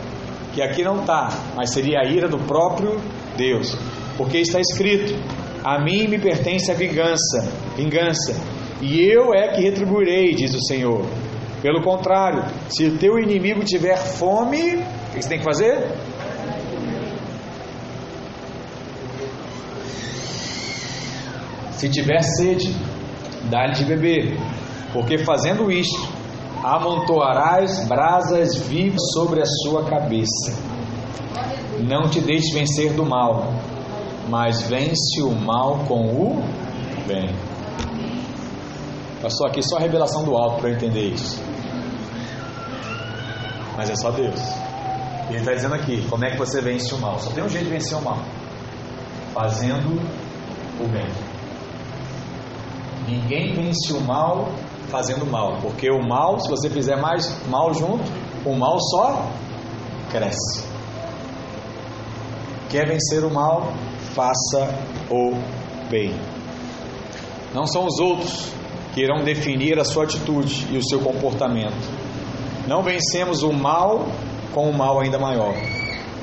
[0.52, 3.00] que aqui não está, mas seria a ira do próprio
[3.36, 3.76] Deus,
[4.16, 5.14] porque está escrito:
[5.62, 8.34] A mim me pertence a vingança, vingança,
[8.82, 11.06] e eu é que retribuirei, diz o Senhor.
[11.62, 15.88] Pelo contrário, se o teu inimigo tiver fome, o que você tem que fazer?
[21.72, 22.74] Se tiver sede,
[23.50, 24.38] dá-lhe de beber,
[24.92, 26.08] porque fazendo isto,
[26.62, 30.58] amontoarás brasas vivas sobre a sua cabeça.
[31.80, 33.52] Não te deixes vencer do mal,
[34.28, 36.42] mas vence o mal com o
[37.06, 37.28] bem.
[39.20, 41.42] Passou aqui só a revelação do alto para entender isso.
[43.76, 44.40] Mas é só Deus.
[45.28, 47.18] Ele está dizendo aqui: como é que você vence o mal?
[47.18, 48.18] Só tem um jeito de vencer o mal:
[49.32, 50.00] fazendo
[50.80, 51.08] o bem.
[53.06, 54.48] Ninguém vence o mal
[54.88, 58.04] fazendo mal, porque o mal, se você fizer mais mal junto,
[58.44, 59.28] o mal só
[60.10, 60.64] cresce.
[62.70, 63.72] Quer vencer o mal,
[64.14, 64.74] faça
[65.10, 65.32] o
[65.90, 66.14] bem.
[67.52, 68.48] Não são os outros
[68.94, 71.74] que irão definir a sua atitude e o seu comportamento.
[72.66, 74.06] Não vencemos o mal
[74.52, 75.54] com um mal ainda maior.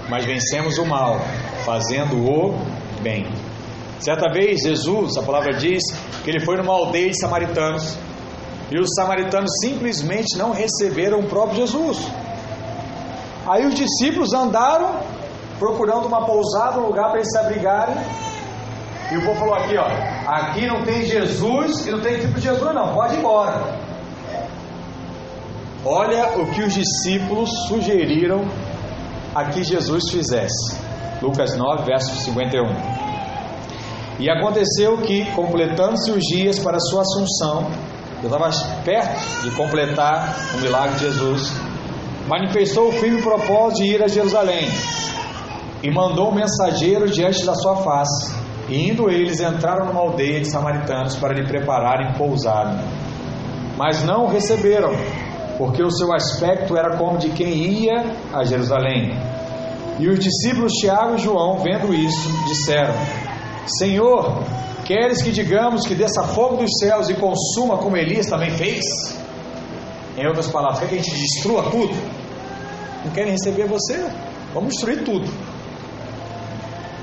[0.09, 1.21] mas vencemos o mal,
[1.63, 2.53] fazendo o
[3.01, 3.25] bem.
[4.01, 5.83] Certa vez, Jesus, a palavra diz,
[6.23, 7.97] que ele foi numa aldeia de samaritanos
[8.71, 11.99] e os samaritanos simplesmente não receberam o próprio Jesus.
[13.47, 15.01] Aí os discípulos andaram
[15.59, 17.95] procurando uma pousada, um lugar para eles se abrigarem.
[19.11, 19.85] E o povo falou aqui, ó,
[20.27, 23.75] aqui não tem Jesus e não tem tipo de Jesus não, pode ir embora.
[25.85, 28.45] Olha o que os discípulos sugeriram
[29.35, 30.77] a que Jesus fizesse.
[31.21, 33.10] Lucas 9, verso 51.
[34.19, 37.71] E aconteceu que, completando-se os dias para a sua assunção,
[38.21, 38.49] eu estava
[38.83, 41.51] perto de completar o milagre de Jesus,
[42.27, 44.67] manifestou o firme propósito de ir a Jerusalém
[45.83, 48.39] e mandou um mensageiro diante da sua face.
[48.69, 52.79] E indo eles, entraram numa aldeia de samaritanos para lhe prepararem pousada.
[53.75, 54.91] Mas não o receberam,
[55.57, 59.17] porque o seu aspecto era como de quem ia a Jerusalém.
[59.99, 62.93] E os discípulos Tiago e João, vendo isso, disseram:
[63.65, 64.43] Senhor,
[64.85, 68.83] queres que digamos que desça fogo dos céus e consuma como Elias também fez?
[70.17, 71.93] Em outras palavras, quer que a gente destrua tudo?
[73.05, 74.05] Não querem receber você?
[74.53, 75.27] Vamos destruir tudo.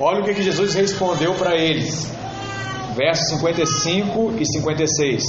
[0.01, 2.07] Olha o que, Jesus respondeu para eles.
[2.95, 5.23] Versos 55 e 56.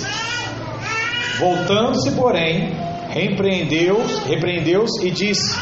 [1.39, 2.73] Voltando-se, porém,
[3.09, 5.55] repreendeu-os repreendeu e disse: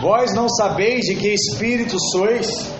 [0.00, 2.70] Vós não sabeis de que espírito sois?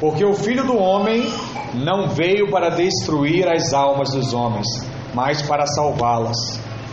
[0.00, 1.32] Porque o filho do homem
[1.74, 4.66] não veio para destruir as almas dos homens,
[5.12, 6.36] mas para salvá-las.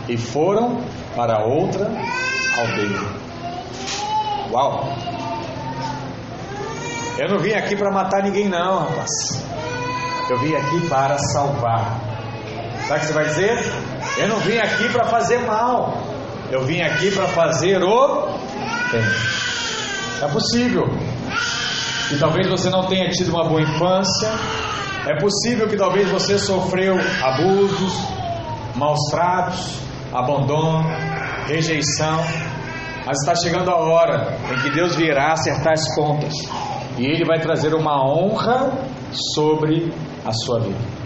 [0.08, 0.80] E foram
[1.14, 1.86] para outra
[2.58, 3.00] aldeia.
[4.50, 4.88] Uau!
[7.18, 9.42] Eu não vim aqui para matar ninguém, não, rapaz.
[10.28, 11.98] Eu vim aqui para salvar.
[12.86, 13.58] Sabe o que você vai dizer?
[14.18, 15.96] Eu não vim aqui para fazer mal.
[16.50, 18.26] Eu vim aqui para fazer o
[18.92, 19.02] bem.
[20.22, 20.88] É possível
[22.08, 24.28] que talvez você não tenha tido uma boa infância.
[25.06, 27.92] É possível que talvez você sofreu abusos,
[28.74, 29.78] maus tratos,
[30.12, 30.84] abandono,
[31.46, 32.18] rejeição.
[33.04, 36.34] Mas está chegando a hora em que Deus virá acertar as contas
[36.98, 38.72] e Ele vai trazer uma honra
[39.34, 39.92] sobre
[40.24, 40.96] a sua vida.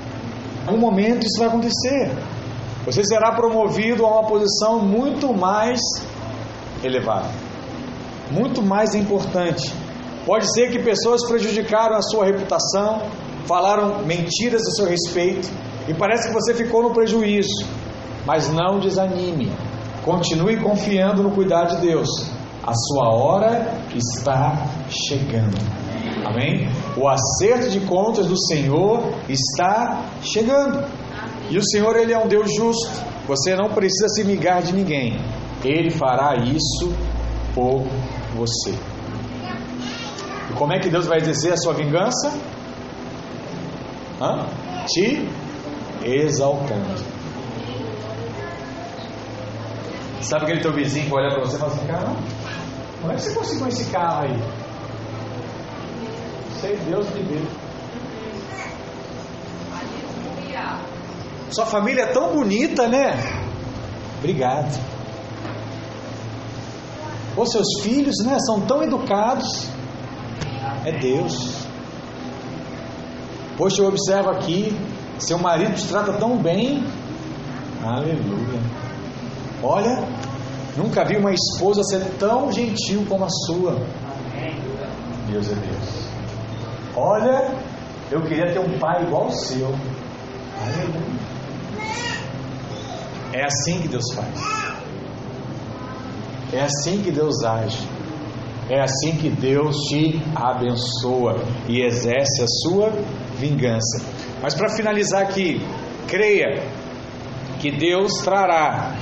[0.68, 2.10] Em um momento isso vai acontecer.
[2.86, 5.78] Você será promovido a uma posição muito mais
[6.82, 7.28] elevada,
[8.30, 9.70] muito mais importante.
[10.26, 13.02] Pode ser que pessoas prejudicaram a sua reputação,
[13.46, 15.48] falaram mentiras a seu respeito
[15.88, 17.66] e parece que você ficou no prejuízo.
[18.26, 19.50] Mas não desanime.
[20.04, 22.08] Continue confiando no cuidado de Deus.
[22.62, 25.56] A sua hora está chegando.
[26.24, 26.68] Amém?
[26.96, 30.84] O acerto de contas do Senhor está chegando.
[31.48, 32.90] E o Senhor, Ele é um Deus justo.
[33.26, 35.18] Você não precisa se ligar de ninguém.
[35.64, 36.92] Ele fará isso
[37.54, 37.84] por
[38.36, 38.74] você.
[40.60, 42.30] Como é que Deus vai exercer a sua vingança?
[44.20, 44.46] Hã?
[44.86, 45.26] Te
[46.04, 47.02] exaltando.
[50.20, 52.14] Sabe aquele teu vizinho que olha para você e fala assim: cara,
[53.00, 54.38] como é que você conseguiu esse carro aí?
[56.60, 57.42] Sei Deus que deu.
[61.52, 63.14] Sua família é tão bonita, né?
[64.18, 64.78] Obrigado.
[67.34, 68.36] Os seus filhos, né?
[68.40, 69.79] São tão educados.
[70.84, 71.66] É Deus.
[73.56, 74.74] Poxa, eu observo aqui,
[75.18, 76.82] seu marido te trata tão bem.
[77.82, 78.60] Aleluia.
[79.62, 80.02] Olha,
[80.76, 83.78] nunca vi uma esposa ser tão gentil como a sua.
[85.28, 86.08] Deus é Deus.
[86.96, 87.54] Olha,
[88.10, 89.66] eu queria ter um pai igual o seu.
[90.62, 91.20] Aleluia.
[93.32, 94.40] É assim que Deus faz.
[96.52, 97.86] É assim que Deus age.
[98.70, 102.92] É assim que Deus te abençoa e exerce a sua
[103.36, 104.00] vingança.
[104.40, 105.60] Mas para finalizar aqui,
[106.06, 106.62] creia
[107.58, 108.94] que Deus trará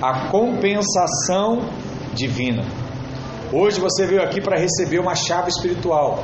[0.00, 1.68] a compensação
[2.14, 2.62] divina.
[3.52, 6.22] Hoje você veio aqui para receber uma chave espiritual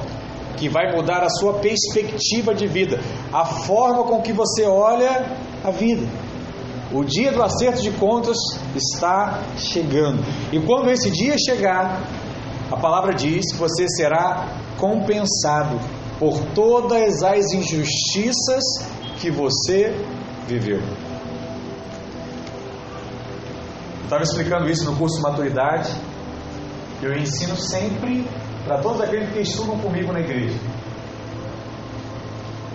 [0.57, 3.01] que vai mudar a sua perspectiva de vida,
[3.33, 5.27] a forma com que você olha
[5.65, 6.07] a vida.
[6.93, 8.37] O dia do acerto de contas
[8.77, 10.23] está chegando.
[10.53, 12.03] E quando esse dia chegar,
[12.73, 14.49] a palavra diz que você será
[14.79, 15.79] compensado
[16.19, 18.63] por todas as injustiças
[19.19, 19.95] que você
[20.47, 20.79] viveu.
[23.99, 25.95] Eu estava explicando isso no curso de maturidade.
[27.03, 28.27] Eu ensino sempre
[28.65, 30.59] para todos aqueles que estudam comigo na igreja.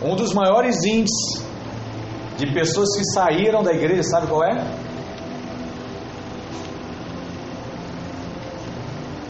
[0.04, 1.43] Um dos maiores índices
[2.38, 4.64] de pessoas que saíram da igreja, sabe qual é?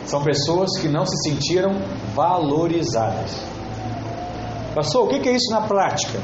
[0.07, 1.73] São pessoas que não se sentiram
[2.15, 3.45] valorizadas.
[4.73, 6.17] Pastor, o que é isso na prática?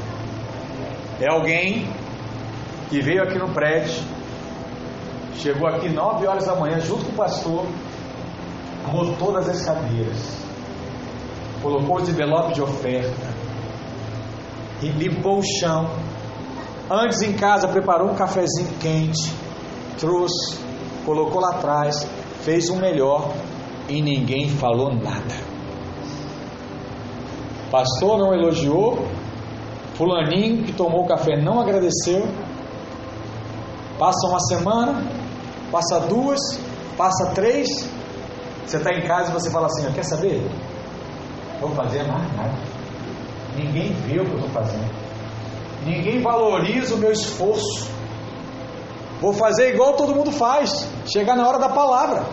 [1.20, 1.86] É alguém
[2.88, 4.02] que veio aqui no prédio,
[5.34, 7.66] chegou aqui 9 horas da manhã junto com o pastor,
[8.86, 10.38] arrumou todas as cadeiras,
[11.62, 13.34] colocou os envelopes de oferta,
[14.82, 15.90] e limpou o chão.
[16.90, 19.30] Antes em casa preparou um cafezinho quente,
[19.98, 20.58] trouxe,
[21.04, 22.06] colocou lá atrás,
[22.42, 23.34] fez o um melhor
[23.88, 25.34] e ninguém falou nada.
[27.70, 29.06] Pastor não elogiou,
[29.94, 32.26] fulaninho que tomou café não agradeceu.
[33.98, 35.02] Passa uma semana,
[35.70, 36.40] passa duas,
[36.96, 37.68] passa três.
[38.66, 40.40] Você está em casa e você fala assim: quer saber?
[41.60, 42.54] Vou fazer mais nada.
[43.56, 44.90] Ninguém vê o que eu estou fazendo.
[45.84, 47.88] Ninguém valoriza o meu esforço.
[49.20, 50.88] Vou fazer igual todo mundo faz.
[51.06, 52.24] Chegar na hora da palavra.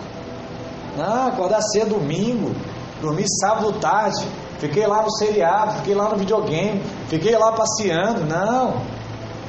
[1.00, 2.56] Ah, acordar cedo domingo.
[3.02, 4.26] Dormir sábado tarde.
[4.60, 8.26] Fiquei lá no seriado, fiquei lá no videogame, fiquei lá passeando.
[8.26, 8.82] Não.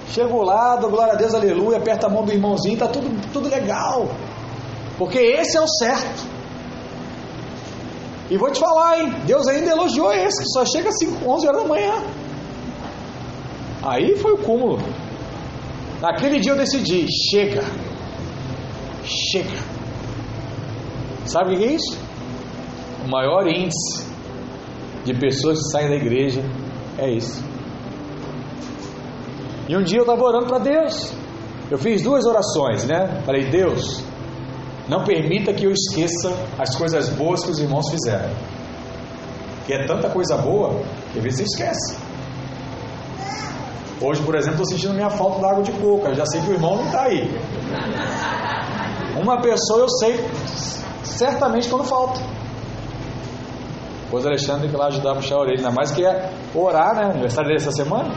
[0.08, 3.48] Chego lá, dou glória a Deus, aleluia, aperta a mão do irmãozinho, tá tudo, tudo
[3.48, 4.08] legal.
[4.98, 6.26] Porque esse é o certo.
[8.30, 9.14] E vou te falar, hein?
[9.26, 12.02] Deus ainda elogiou esse, que só chega às 5, 11 horas da manhã.
[13.82, 14.78] Aí foi o cúmulo.
[16.00, 17.62] Naquele dia eu decidi: chega.
[19.04, 19.71] Chega.
[21.26, 21.98] Sabe o que é isso?
[23.04, 24.06] O maior índice
[25.04, 26.42] de pessoas que saem da igreja
[26.98, 27.44] é isso.
[29.68, 31.12] E um dia eu estava orando para Deus.
[31.70, 33.22] Eu fiz duas orações, né?
[33.24, 34.04] Falei, Deus,
[34.88, 38.30] não permita que eu esqueça as coisas boas que os irmãos fizeram.
[39.66, 41.96] Que é tanta coisa boa que às vezes esquece.
[44.00, 46.08] Hoje, por exemplo, estou sentindo minha falta da água de coco.
[46.08, 47.30] Eu já sei que o irmão não está aí.
[49.16, 50.18] Uma pessoa eu sei
[51.12, 52.20] certamente quando falta.
[54.10, 57.04] Pois Alexandre que lá ajudar a puxar a orelha, ainda mais que é orar, né?
[57.10, 58.14] Aniversário dele essa semana?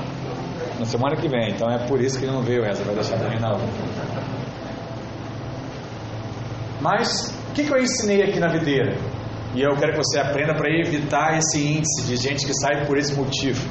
[0.78, 3.18] Na semana que vem, então é por isso que ele não veio essa, vai deixar
[3.18, 3.68] também na outra.
[6.82, 8.98] Mas o que, que eu ensinei aqui na videira?
[9.56, 12.98] E eu quero que você aprenda para evitar esse índice de gente que sai por
[12.98, 13.66] esse motivo.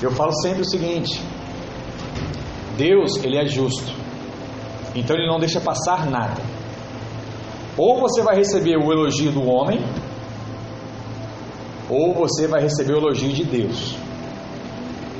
[0.00, 1.20] Eu falo sempre o seguinte:
[2.76, 3.92] Deus, ele é justo.
[4.94, 6.40] Então ele não deixa passar nada.
[7.76, 9.80] Ou você vai receber o elogio do homem,
[11.90, 13.96] ou você vai receber o elogio de Deus.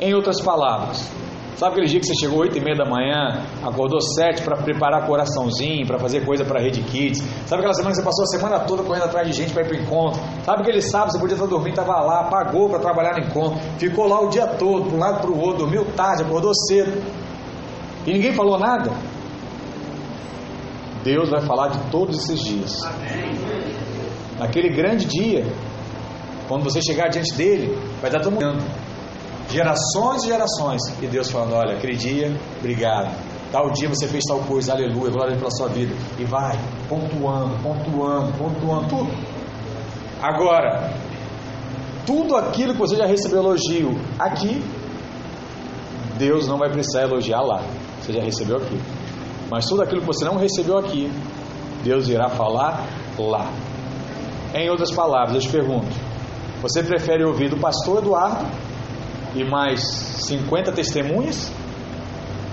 [0.00, 1.10] Em outras palavras,
[1.56, 5.06] sabe aquele dia que você chegou 8 e meia da manhã, acordou 7 para preparar
[5.06, 7.22] coraçãozinho, para fazer coisa para a Rede Kids?
[7.46, 9.68] Sabe aquela semana que você passou a semana toda correndo atrás de gente para ir
[9.68, 10.20] para o encontro?
[10.44, 14.06] Sabe aquele sábado você podia estar dormindo, estava lá, pagou para trabalhar no encontro, ficou
[14.06, 17.02] lá o dia todo, para um lado para o outro, dormiu tarde, acordou cedo,
[18.06, 18.92] e ninguém falou nada?
[21.04, 22.80] Deus vai falar de todos esses dias.
[24.38, 25.46] Naquele grande dia,
[26.48, 28.64] quando você chegar diante dele, vai estar todo mundo
[29.50, 33.14] gerações e gerações, e Deus falando: Olha, aquele dia, obrigado.
[33.52, 35.94] Tal dia você fez tal coisa, aleluia, glória pela sua vida.
[36.18, 39.10] E vai, pontuando, pontuando, pontuando, tudo.
[40.20, 40.92] Agora,
[42.04, 44.60] tudo aquilo que você já recebeu elogio aqui,
[46.18, 47.62] Deus não vai precisar elogiar lá.
[48.00, 48.76] Você já recebeu aqui.
[49.50, 51.10] Mas tudo aquilo que você não recebeu aqui,
[51.82, 52.86] Deus irá falar
[53.18, 53.52] lá.
[54.54, 55.94] Em outras palavras, eu te pergunto:
[56.62, 58.46] você prefere ouvir do pastor Eduardo
[59.34, 61.52] e mais 50 testemunhas?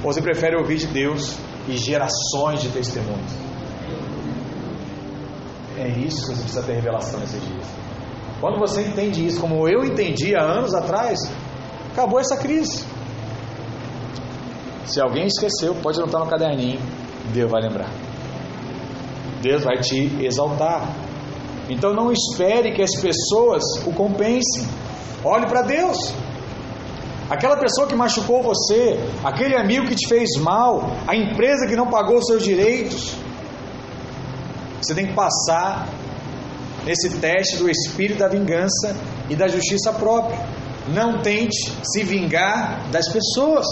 [0.04, 1.38] Ou você prefere ouvir de Deus
[1.68, 3.32] e gerações de testemunhas?
[5.78, 7.66] É isso que você precisa ter revelação nesses dias.
[8.40, 11.20] Quando você entende isso, como eu entendi há anos atrás,
[11.92, 12.84] acabou essa crise.
[14.92, 16.78] Se alguém esqueceu, pode anotar no caderninho,
[17.34, 17.90] Deus vai lembrar.
[19.42, 20.94] Deus vai te exaltar.
[21.70, 24.68] Então não espere que as pessoas o compensem.
[25.24, 26.14] Olhe para Deus.
[27.30, 31.88] Aquela pessoa que machucou você, aquele amigo que te fez mal, a empresa que não
[31.88, 33.16] pagou seus direitos.
[34.82, 35.88] Você tem que passar
[36.86, 38.94] nesse teste do espírito da vingança
[39.30, 40.38] e da justiça própria.
[40.90, 43.66] Não tente se vingar das pessoas.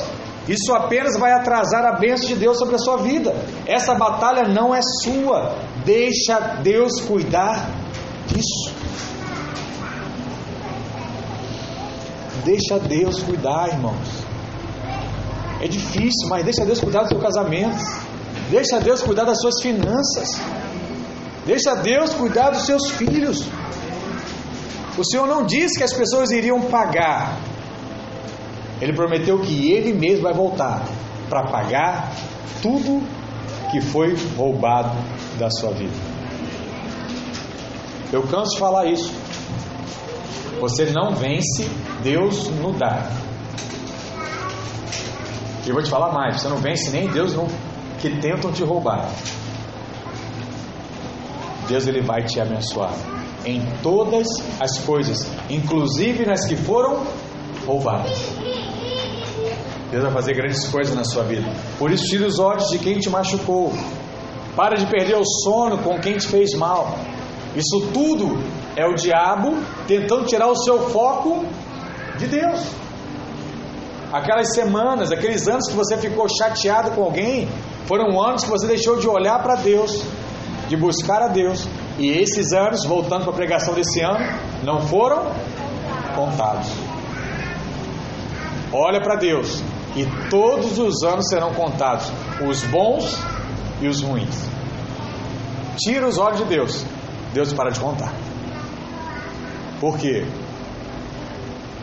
[0.50, 3.36] Isso apenas vai atrasar a bênção de Deus sobre a sua vida.
[3.68, 5.56] Essa batalha não é sua.
[5.86, 7.70] Deixa Deus cuidar
[8.26, 8.74] disso.
[12.44, 14.08] Deixa Deus cuidar, irmãos.
[15.62, 17.78] É difícil, mas deixa Deus cuidar do seu casamento.
[18.50, 20.42] Deixa Deus cuidar das suas finanças.
[21.46, 23.46] Deixa Deus cuidar dos seus filhos.
[24.98, 27.38] O Senhor não disse que as pessoas iriam pagar.
[28.82, 30.86] Ele prometeu que Ele mesmo vai voltar
[31.30, 32.12] para pagar
[32.62, 33.02] tudo
[33.72, 34.98] que foi roubado
[35.38, 35.94] da sua vida.
[38.12, 39.14] Eu canso de falar isso.
[40.60, 41.70] Você não vence,
[42.04, 43.10] Deus no dá.
[45.66, 47.48] E eu vou te falar mais: você não vence nem Deus no,
[48.00, 49.10] que tentam te roubar.
[51.68, 52.92] Deus ele vai te abençoar
[53.46, 54.28] em todas
[54.60, 57.06] as coisas, inclusive nas que foram
[57.66, 58.39] roubadas.
[59.92, 61.50] Deus vai fazer grandes coisas na sua vida.
[61.78, 63.74] Por isso, tire os olhos de quem te machucou.
[64.56, 66.98] Para de perder o sono com quem te fez mal.
[67.56, 68.38] Isso tudo
[68.76, 71.46] é o diabo tentando tirar o seu foco
[72.18, 72.60] de Deus.
[74.12, 77.48] Aquelas semanas, aqueles anos que você ficou chateado com alguém,
[77.86, 80.04] foram anos que você deixou de olhar para Deus,
[80.68, 81.68] de buscar a Deus.
[81.98, 84.20] E esses anos, voltando para a pregação desse ano,
[84.64, 85.32] não foram
[86.16, 86.70] contados.
[88.72, 89.64] Olha para Deus,
[89.96, 92.12] e todos os anos serão contados,
[92.48, 93.18] os bons
[93.82, 94.50] e os ruins.
[95.78, 96.86] Tira os olhos de Deus,
[97.34, 98.14] Deus para de contar.
[99.80, 100.26] Por quê?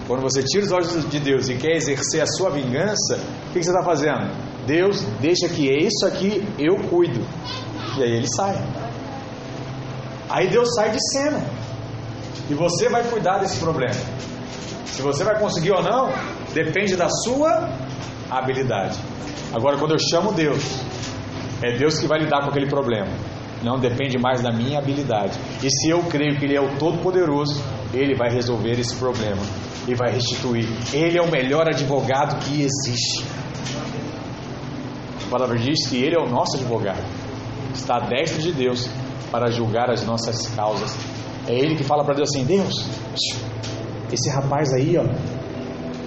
[0.07, 3.63] Quando você tira os olhos de Deus e quer exercer a sua vingança, o que
[3.63, 4.31] você está fazendo?
[4.67, 7.21] Deus deixa que é isso aqui eu cuido.
[7.99, 8.57] E aí ele sai.
[10.29, 11.43] Aí Deus sai de cena.
[12.49, 13.95] E você vai cuidar desse problema.
[14.87, 16.13] Se você vai conseguir ou não,
[16.55, 17.69] depende da sua
[18.31, 18.99] habilidade.
[19.55, 20.63] Agora, quando eu chamo Deus,
[21.63, 23.11] é Deus que vai lidar com aquele problema.
[23.63, 25.39] Não depende mais da minha habilidade.
[25.63, 27.63] E se eu creio que Ele é o Todo-Poderoso,
[27.93, 29.43] Ele vai resolver esse problema
[29.89, 30.69] e vai restituir.
[30.93, 33.25] Ele é o melhor advogado que existe.
[35.27, 37.03] A palavra diz que Ele é o nosso advogado.
[37.75, 38.89] Está à destra de Deus
[39.31, 40.97] para julgar as nossas causas.
[41.49, 42.89] É Ele que fala para Deus assim: Deus,
[44.13, 45.05] esse rapaz aí, ó,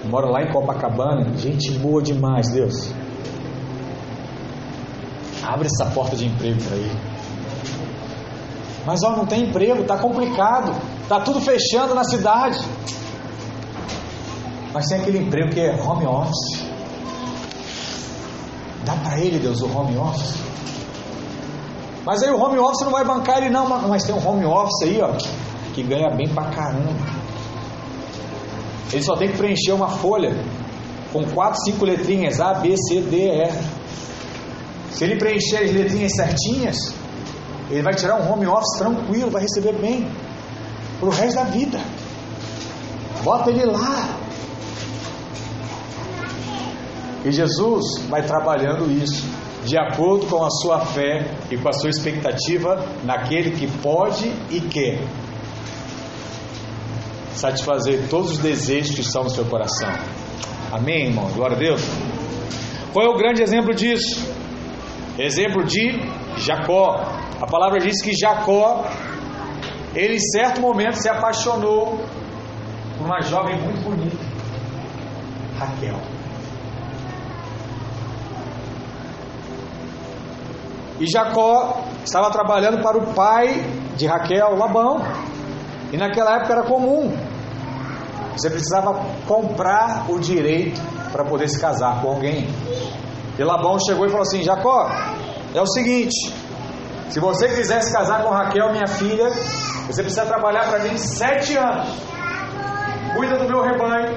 [0.06, 2.94] mora lá em Copacabana, gente boa demais, Deus.
[5.44, 7.00] Abre essa porta de emprego para ele.
[8.86, 10.74] Mas ó, não tem emprego, tá complicado,
[11.08, 12.60] tá tudo fechando na cidade.
[14.74, 16.70] Mas tem aquele emprego que é home office.
[18.86, 20.36] Dá para ele, Deus, o home office.
[22.06, 24.82] Mas aí o home office não vai bancar ele não, mas tem um home office
[24.84, 25.12] aí, ó,
[25.74, 27.19] que ganha bem pra caramba.
[28.92, 30.34] Ele só tem que preencher uma folha
[31.12, 33.52] com quatro, cinco letrinhas A, B, C, D, E.
[34.92, 36.94] Se ele preencher as letrinhas certinhas,
[37.70, 40.10] ele vai tirar um home office tranquilo, vai receber bem
[41.00, 41.80] pro resto da vida.
[43.24, 44.18] Bota ele lá.
[47.24, 49.28] E Jesus vai trabalhando isso
[49.66, 54.62] de acordo com a sua fé e com a sua expectativa naquele que pode e
[54.62, 55.00] quer
[57.40, 59.90] satisfazer todos os desejos que estão no seu coração.
[60.72, 61.30] Amém, irmão?
[61.32, 61.82] Glória a Deus.
[62.94, 64.28] Qual é o grande exemplo disso?
[65.18, 66.00] Exemplo de
[66.38, 67.02] Jacó.
[67.42, 68.86] A palavra diz que Jacó,
[69.96, 72.00] ele em certo momento se apaixonou
[72.98, 74.18] por uma jovem muito bonita,
[75.58, 76.00] Raquel.
[81.00, 83.64] E Jacó estava trabalhando para o pai
[83.96, 85.00] de Raquel, Labão.
[85.94, 87.29] E naquela época era comum.
[88.34, 88.94] Você precisava
[89.28, 92.48] comprar o direito para poder se casar com alguém.
[93.38, 94.90] E Labão chegou e falou assim: Jacó,
[95.54, 96.34] é o seguinte:
[97.10, 99.30] se você quiser se casar com Raquel, minha filha,
[99.88, 101.90] você precisa trabalhar para mim sete anos.
[103.16, 104.16] Cuida do meu rebanho.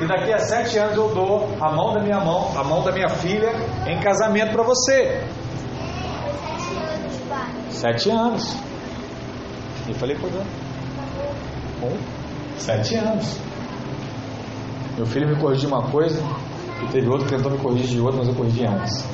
[0.00, 2.90] E daqui a sete anos eu dou a mão da minha mão, a mão da
[2.90, 3.52] minha filha,
[3.86, 5.22] em casamento para você.
[7.70, 8.56] Sete anos.
[9.88, 10.62] E falei, pois é
[11.82, 12.21] com
[12.62, 13.38] sete anos.
[14.96, 16.22] Meu filho me corrigiu uma coisa
[16.82, 19.04] e teve outro que tentou me corrigir de outra, mas eu corrigi antes.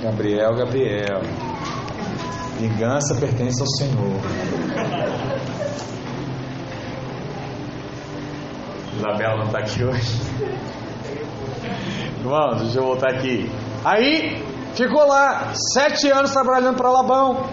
[0.00, 1.20] Gabriel, Gabriel.
[2.58, 4.20] Vingança pertence ao Senhor.
[8.96, 10.18] Isabela não está aqui hoje.
[12.22, 13.50] Vamos, deixa eu voltar aqui.
[13.84, 14.42] Aí
[14.74, 17.44] ficou lá sete anos trabalhando para Labão.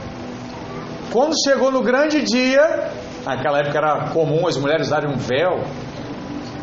[1.11, 2.91] Quando chegou no grande dia,
[3.25, 5.57] Naquela época era comum as mulheres usarem um véu,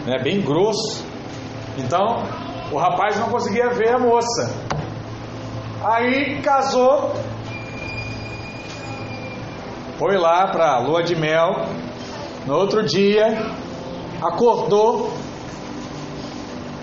[0.07, 1.05] né, bem grosso.
[1.77, 2.23] Então,
[2.71, 4.55] o rapaz não conseguia ver a moça.
[5.85, 7.13] Aí casou,
[9.99, 11.67] foi lá para a lua de mel.
[12.47, 13.27] No outro dia,
[14.21, 15.13] acordou.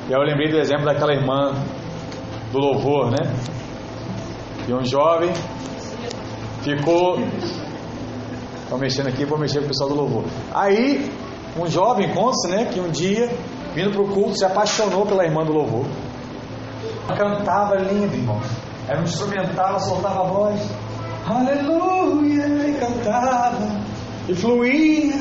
[0.10, 1.54] E eu lembrei do exemplo daquela irmã
[2.52, 3.34] do louvor, né?
[4.68, 5.32] E um jovem
[6.62, 7.18] ficou
[8.70, 10.26] Estão mexendo aqui, vou mexer com o pessoal do louvor.
[10.54, 11.12] Aí,
[11.58, 13.28] um jovem conta né, que um dia,
[13.74, 15.88] vindo para o culto, se apaixonou pela irmã do louvor.
[17.18, 18.40] Cantava lindo, irmão.
[18.88, 20.70] Era um instrumental, soltava a voz.
[21.26, 22.46] Aleluia!
[22.70, 23.82] E cantava.
[24.28, 25.16] E fluía.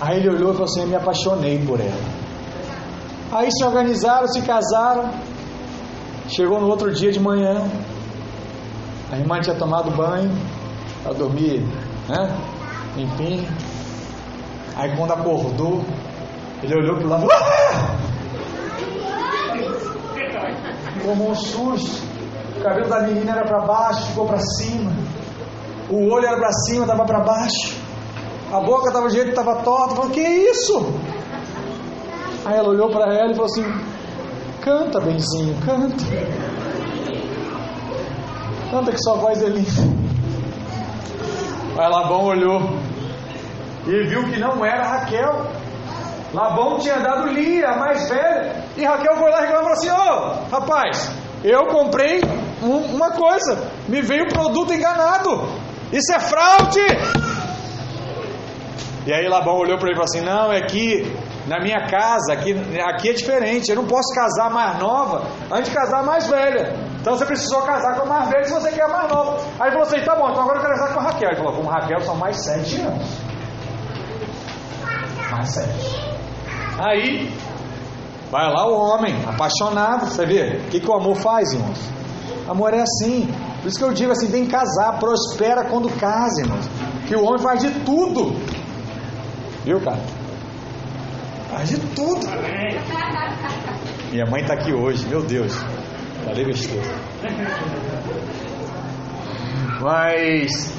[0.00, 2.00] Aí ele olhou e falou assim: Eu me apaixonei por ela.
[3.30, 5.10] Aí se organizaram, se casaram.
[6.28, 7.70] Chegou no outro dia de manhã.
[9.12, 10.30] A irmã tinha tomado banho
[11.02, 11.62] para dormir,
[12.08, 12.34] né?
[12.96, 13.46] Enfim.
[14.76, 15.84] Aí quando acordou,
[16.62, 17.28] ele olhou para lado.
[17.30, 17.98] Ah!
[21.04, 22.06] Tomou um susto.
[22.56, 24.92] O cabelo da menina era para baixo, ficou para cima.
[25.88, 27.76] O olho era para cima, estava para baixo.
[28.52, 29.94] A boca estava do jeito que estava torta.
[29.94, 30.92] Falou: Que isso?
[32.44, 33.64] Aí ela olhou para ela e falou assim:
[34.60, 36.04] Canta, benzinho, canta.
[38.70, 40.07] Canta que sua voz é linda.
[41.78, 42.60] Aí Labão olhou
[43.86, 45.46] e viu que não era Raquel.
[46.34, 48.64] Labão tinha dado Lia, a mais velha.
[48.76, 51.12] E Raquel foi lá e falou assim: Ô oh, rapaz,
[51.44, 52.20] eu comprei
[52.64, 55.48] um, uma coisa, me veio um produto enganado.
[55.92, 56.84] Isso é fraude.
[59.06, 61.16] E aí Labão olhou para ele e falou assim: Não, é que
[61.46, 63.70] na minha casa, aqui, aqui é diferente.
[63.70, 66.87] Eu não posso casar mais nova antes de casar mais velha.
[67.00, 69.40] Então você precisou casar com a mais velha se você quer a mais nova.
[69.60, 71.28] Aí você, assim, tá bom, então agora eu quero casar com a Raquel.
[71.30, 73.08] Ele falou: Com Raquel são mais sete anos.
[75.30, 76.08] Mais sete.
[76.78, 77.32] Aí,
[78.30, 80.58] vai lá o homem, apaixonado, você vê?
[80.58, 81.78] O que, que o amor faz, irmãos?
[82.48, 83.28] Amor é assim.
[83.60, 86.68] Por isso que eu digo assim: que casar, prospera quando casa, irmãos.
[87.06, 88.36] Que o homem faz de tudo.
[89.64, 90.00] Viu, cara?
[91.50, 92.26] Faz de tudo.
[94.10, 95.54] Minha mãe está aqui hoje, meu Deus.
[96.28, 96.86] Falei besteira.
[99.80, 100.72] Mas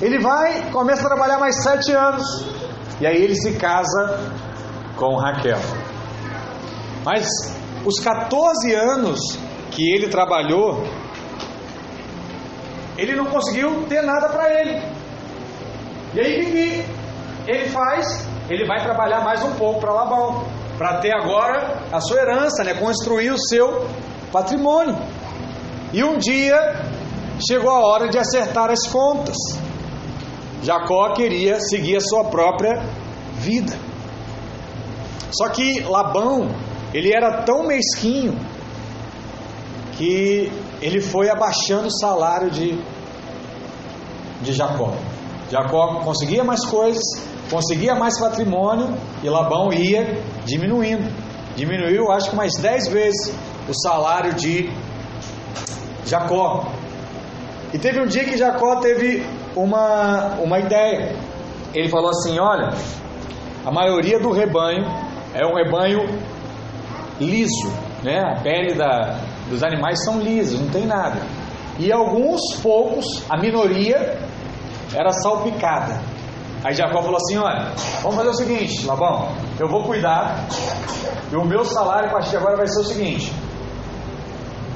[0.00, 2.24] ele vai, começa a trabalhar mais sete anos.
[3.00, 4.18] E aí ele se casa
[4.96, 5.58] com Raquel.
[7.04, 7.26] Mas
[7.84, 9.18] os 14 anos
[9.70, 10.84] que ele trabalhou,
[12.96, 14.82] ele não conseguiu ter nada para ele.
[16.14, 16.84] E aí o que
[17.50, 18.28] ele faz?
[18.48, 20.44] ele vai trabalhar mais um pouco para Labão,
[20.78, 22.74] para ter agora a sua herança, né?
[22.74, 23.86] construir o seu
[24.32, 24.96] patrimônio.
[25.92, 26.56] E um dia
[27.46, 29.36] chegou a hora de acertar as contas.
[30.62, 32.82] Jacó queria seguir a sua própria
[33.34, 33.76] vida.
[35.30, 36.48] Só que Labão,
[36.92, 38.36] ele era tão mesquinho
[39.92, 40.50] que
[40.80, 42.78] ele foi abaixando o salário de,
[44.42, 44.94] de Jacó.
[45.50, 47.02] Jacó conseguia mais coisas,
[47.50, 51.10] conseguia mais patrimônio e Labão ia diminuindo.
[51.56, 53.34] Diminuiu, acho que mais dez vezes
[53.68, 54.70] o salário de
[56.06, 56.66] Jacó.
[57.72, 61.14] E teve um dia que Jacó teve uma, uma ideia.
[61.74, 62.70] Ele falou assim: Olha,
[63.64, 64.84] a maioria do rebanho
[65.34, 66.00] é um rebanho
[67.20, 67.70] liso,
[68.02, 68.20] né?
[68.20, 69.18] A pele da,
[69.50, 71.20] dos animais são lisos, não tem nada.
[71.78, 74.18] E alguns poucos, a minoria,
[74.94, 76.00] era salpicada.
[76.64, 77.70] Aí Jacó falou assim: Olha,
[78.02, 79.28] vamos fazer o seguinte, Labão,
[79.60, 80.46] eu vou cuidar,
[81.30, 83.32] e o meu salário a partir de agora vai ser o seguinte: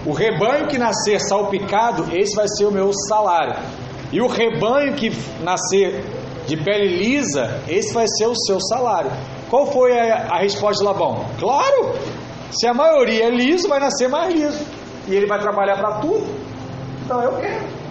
[0.05, 3.55] o rebanho que nascer salpicado, esse vai ser o meu salário,
[4.11, 5.11] e o rebanho que
[5.42, 6.05] nascer
[6.46, 9.11] de pele lisa, esse vai ser o seu salário.
[9.48, 11.24] Qual foi a, a resposta de Labão?
[11.38, 11.94] Claro,
[12.50, 14.64] se a maioria é liso, vai nascer mais liso,
[15.07, 16.26] e ele vai trabalhar para tudo,
[17.05, 17.82] então eu quero.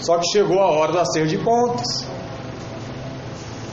[0.00, 2.08] Só que chegou a hora do acerto de contas.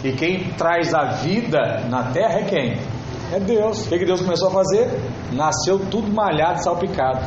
[0.03, 2.96] E quem traz a vida na terra é quem?
[3.33, 3.85] É Deus.
[3.85, 4.87] O que, que Deus começou a fazer?
[5.33, 7.19] Nasceu tudo malhado, salpicado.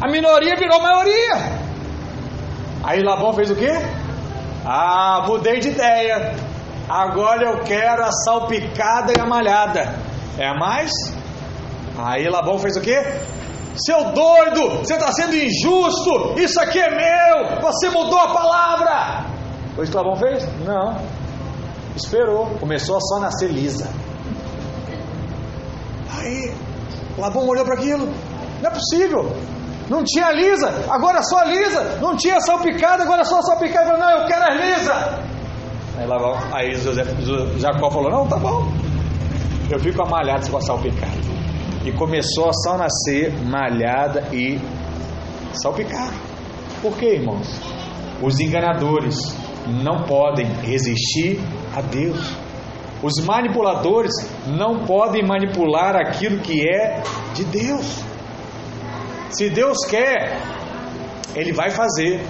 [0.00, 1.68] A minoria virou maioria.
[2.84, 3.72] Aí Labão fez o quê?
[4.64, 6.34] Ah, mudei de ideia.
[6.88, 9.94] Agora eu quero a salpicada e a malhada.
[10.38, 10.90] É mais?
[11.98, 12.96] Aí Labão fez o quê?
[13.74, 16.38] Seu doido, você está sendo injusto.
[16.38, 17.60] Isso aqui é meu.
[17.60, 19.26] Você mudou a palavra.
[19.74, 20.48] Foi isso que Labão fez?
[20.64, 20.96] Não.
[21.98, 22.46] Esperou.
[22.60, 23.88] Começou a só nascer lisa.
[26.16, 26.52] Aí,
[27.16, 28.06] Labão olhou para aquilo.
[28.62, 29.32] Não é possível.
[29.88, 31.98] Não tinha lisa, agora só lisa.
[32.00, 33.96] Não tinha salpicada, agora só salpicada.
[33.96, 35.18] Não, eu quero a lisa.
[35.98, 37.04] Aí, Labão, aí José,
[37.58, 38.70] Jacó falou: Não, tá bom.
[39.70, 41.38] Eu fico amalhado com a salpicada.
[41.84, 44.60] E começou a só nascer malhada e
[45.52, 46.12] salpicada.
[46.82, 47.48] Por quê, irmãos?
[48.22, 49.16] Os enganadores
[49.66, 51.40] não podem resistir
[51.78, 52.36] a Deus.
[53.02, 54.12] Os manipuladores
[54.46, 57.02] não podem manipular aquilo que é
[57.34, 58.02] de Deus.
[59.30, 60.40] Se Deus quer,
[61.34, 62.20] Ele vai fazer,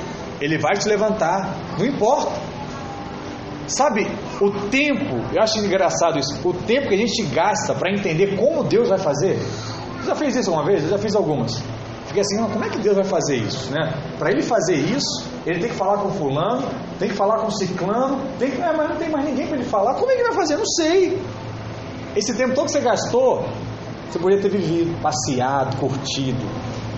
[0.40, 2.32] Ele vai te levantar, não importa.
[3.66, 4.06] Sabe,
[4.40, 8.64] o tempo, eu acho engraçado isso, o tempo que a gente gasta para entender como
[8.64, 9.36] Deus vai fazer.
[10.00, 10.84] Você já fez isso uma vez?
[10.84, 11.62] Eu já fiz algumas.
[12.08, 13.92] Fiquei assim, como é que Deus vai fazer isso, né?
[14.18, 16.66] Para ele fazer isso, ele tem que falar com fulano,
[16.98, 19.64] tem que falar com ciclano, tem que, é, mas não tem mais ninguém para ele
[19.64, 19.94] falar.
[19.94, 20.54] Como é que ele vai fazer?
[20.54, 21.22] Eu não sei.
[22.16, 23.44] Esse tempo todo que você gastou,
[24.10, 26.44] você poderia ter vivido, passeado, curtido,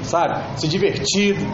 [0.04, 0.58] sabe?
[0.58, 1.44] Se divertido.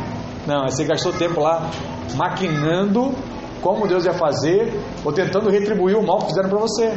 [0.47, 1.71] Não, você gastou tempo lá
[2.15, 3.13] maquinando
[3.61, 4.73] como Deus ia fazer
[5.05, 6.97] ou tentando retribuir o mal que fizeram para você.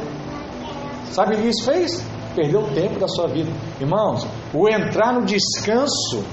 [1.10, 2.03] Sabe o que isso fez?
[2.36, 3.49] Perdeu o tempo da sua vida.
[3.80, 6.24] Irmãos, o entrar no descanso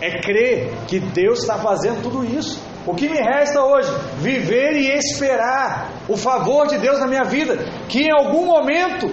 [0.00, 2.60] é crer que Deus está fazendo tudo isso.
[2.86, 3.90] O que me resta hoje?
[4.18, 7.56] Viver e esperar o favor de Deus na minha vida.
[7.88, 9.06] Que em algum momento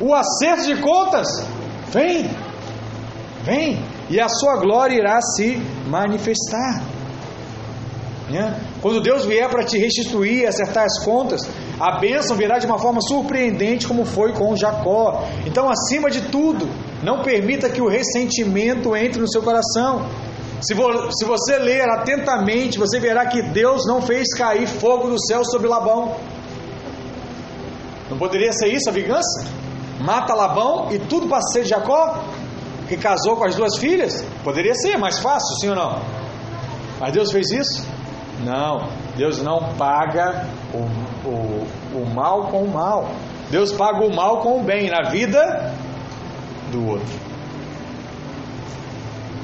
[0.00, 1.26] o acerto de contas
[1.88, 2.30] vem,
[3.42, 6.82] vem, e a sua glória irá se manifestar.
[8.30, 8.60] Né?
[8.80, 11.40] Quando Deus vier para te restituir, acertar as contas,
[11.80, 15.24] a bênção virá de uma forma surpreendente, como foi com Jacó.
[15.46, 16.68] Então, acima de tudo,
[17.02, 20.06] não permita que o ressentimento entre no seu coração.
[20.60, 25.20] Se, vo, se você ler atentamente, você verá que Deus não fez cair fogo do
[25.26, 26.16] céu sobre Labão.
[28.10, 29.46] Não poderia ser isso a vingança?
[30.00, 32.24] Mata Labão e tudo para ser Jacó,
[32.88, 34.24] que casou com as duas filhas?
[34.42, 36.00] Poderia ser mais fácil, sim ou não?
[36.98, 37.86] Mas Deus fez isso?
[38.44, 43.08] Não, Deus não paga o, o, o mal com o mal.
[43.50, 45.72] Deus paga o mal com o bem na vida
[46.70, 47.27] do outro.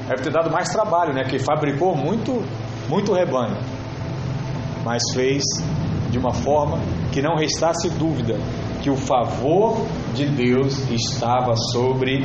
[0.07, 1.23] Deve ter dado mais trabalho, né?
[1.23, 2.43] Que fabricou muito,
[2.87, 3.57] muito rebanho,
[4.83, 5.43] mas fez
[6.11, 6.79] de uma forma
[7.11, 8.37] que não restasse dúvida
[8.81, 9.83] que o favor
[10.13, 12.23] de Deus estava sobre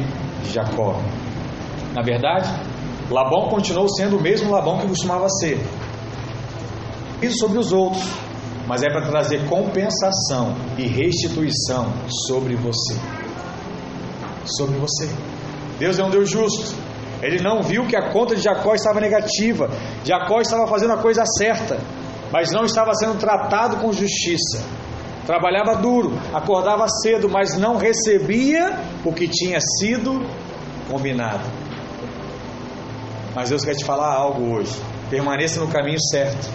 [0.52, 1.00] Jacó.
[1.94, 2.50] Na verdade,
[3.10, 5.58] Labão continuou sendo o mesmo Labão que costumava ser.
[7.22, 8.04] Isso sobre os outros,
[8.66, 11.92] mas é para trazer compensação e restituição
[12.28, 12.94] sobre você.
[14.44, 15.08] Sobre você.
[15.78, 16.89] Deus é um Deus justo.
[17.22, 19.68] Ele não viu que a conta de Jacó estava negativa.
[20.04, 21.78] Jacó estava fazendo a coisa certa,
[22.32, 24.62] mas não estava sendo tratado com justiça.
[25.26, 30.26] Trabalhava duro, acordava cedo, mas não recebia o que tinha sido
[30.88, 31.44] combinado.
[33.34, 34.74] Mas Deus quer te falar algo hoje.
[35.08, 36.50] Permaneça no caminho certo,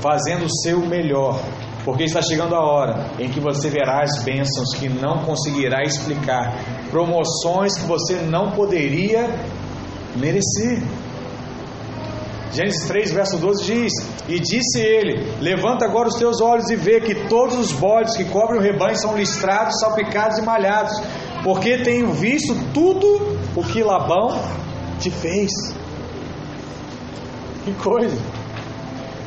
[0.00, 1.40] fazendo o seu melhor,
[1.84, 6.54] porque está chegando a hora em que você verá as bênçãos que não conseguirá explicar,
[6.90, 9.28] promoções que você não poderia
[10.16, 10.82] merecer.
[12.52, 13.92] Gênesis 3, verso 12 diz:
[14.28, 18.26] E disse ele: Levanta agora os teus olhos e vê que todos os bodes que
[18.26, 20.92] cobrem o rebanho são listrados, salpicados e malhados,
[21.42, 24.38] porque tenho visto tudo o que Labão
[25.00, 25.50] te fez.
[27.64, 28.16] Que coisa!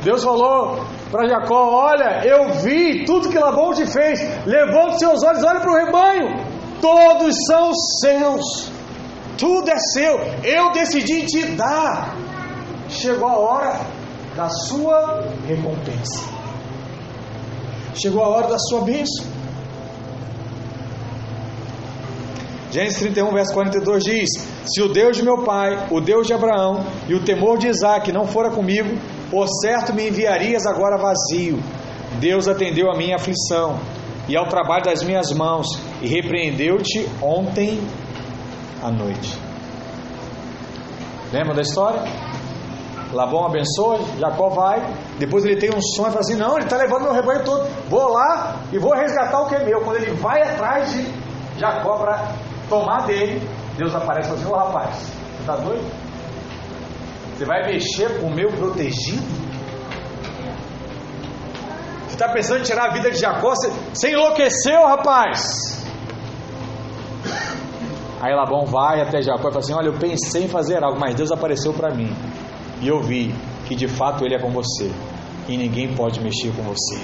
[0.04, 4.20] Deus falou para Jacó: Olha, eu vi tudo que Labão te fez.
[4.46, 6.46] Levanta os seus olhos, olha para o rebanho.
[6.80, 8.75] Todos são seus.
[9.38, 10.18] Tudo é seu.
[10.42, 12.16] Eu decidi te dar
[12.88, 13.80] chegou a hora
[14.34, 16.24] da sua recompensa.
[17.94, 19.24] Chegou a hora da sua bênção.
[22.70, 24.28] Gênesis 31, verso 42 diz:
[24.66, 28.12] Se o Deus de meu pai, o Deus de Abraão e o temor de Isaac
[28.12, 28.98] não fora comigo,
[29.30, 31.58] por certo me enviarias agora vazio.
[32.20, 33.78] Deus atendeu a minha aflição
[34.28, 35.66] e ao trabalho das minhas mãos
[36.02, 37.80] e repreendeu-te ontem
[38.86, 39.36] à noite.
[41.32, 42.02] Lembra da história?
[43.12, 44.80] Labão abençoa, Jacó vai.
[45.18, 47.68] Depois ele tem um sonho e fala assim: Não, ele está levando meu rebanho todo.
[47.88, 49.80] Vou lá e vou resgatar o que é meu.
[49.80, 51.04] Quando ele vai atrás de
[51.58, 52.32] Jacó para
[52.68, 56.06] tomar dele, Deus aparece e fala assim: Ô rapaz, você está doido?
[57.36, 59.22] Você vai mexer com o meu protegido?
[62.06, 63.50] Você está pensando em tirar a vida de Jacó?
[63.50, 65.75] Você, você enlouqueceu, rapaz!
[68.20, 71.14] Aí Labão vai até Jacó e fala assim: Olha, eu pensei em fazer algo, mas
[71.14, 72.14] Deus apareceu para mim
[72.80, 73.34] e eu vi
[73.66, 74.90] que de fato Ele é com você
[75.48, 76.98] e ninguém pode mexer com você.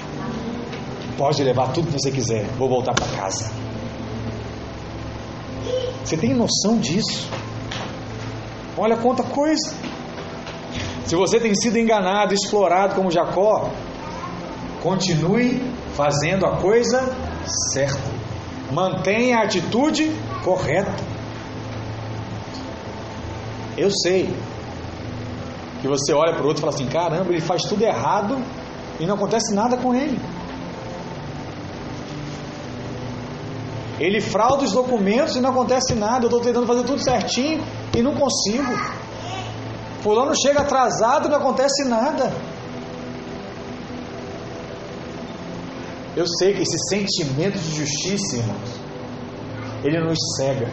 [1.16, 3.52] Pode levar tudo que você quiser, vou voltar para casa.
[6.02, 7.28] Você tem noção disso?
[8.76, 9.74] Olha quanta coisa.
[11.04, 13.70] Se você tem sido enganado, explorado como Jacó,
[14.82, 15.62] continue
[15.94, 17.14] fazendo a coisa
[17.72, 18.00] certa.
[18.72, 20.10] Mantenha a atitude
[20.42, 20.92] correta.
[23.76, 24.34] Eu sei,
[25.82, 28.38] que você olha para o outro e fala assim: caramba, ele faz tudo errado
[29.00, 30.18] e não acontece nada com ele.
[33.98, 36.24] Ele frauda os documentos e não acontece nada.
[36.24, 37.62] Eu estou tentando fazer tudo certinho
[37.96, 38.72] e não consigo.
[40.02, 42.32] Fulano chega atrasado e não acontece nada.
[46.16, 48.81] Eu sei que esse sentimento de justiça, irmãos,
[49.84, 50.68] ele nos cega.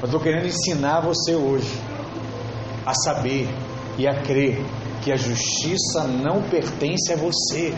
[0.00, 1.72] Eu estou querendo ensinar você hoje
[2.84, 3.48] a saber
[3.98, 4.62] e a crer
[5.02, 7.74] que a justiça não pertence a você.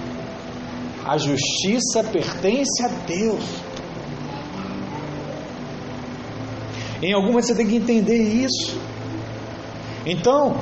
[1.04, 3.44] A justiça pertence a Deus.
[7.02, 8.78] Em algum momento você tem que entender isso.
[10.04, 10.56] Então,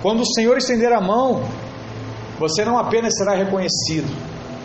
[0.00, 1.42] quando o Senhor estender a mão,
[2.38, 4.08] você não apenas será reconhecido,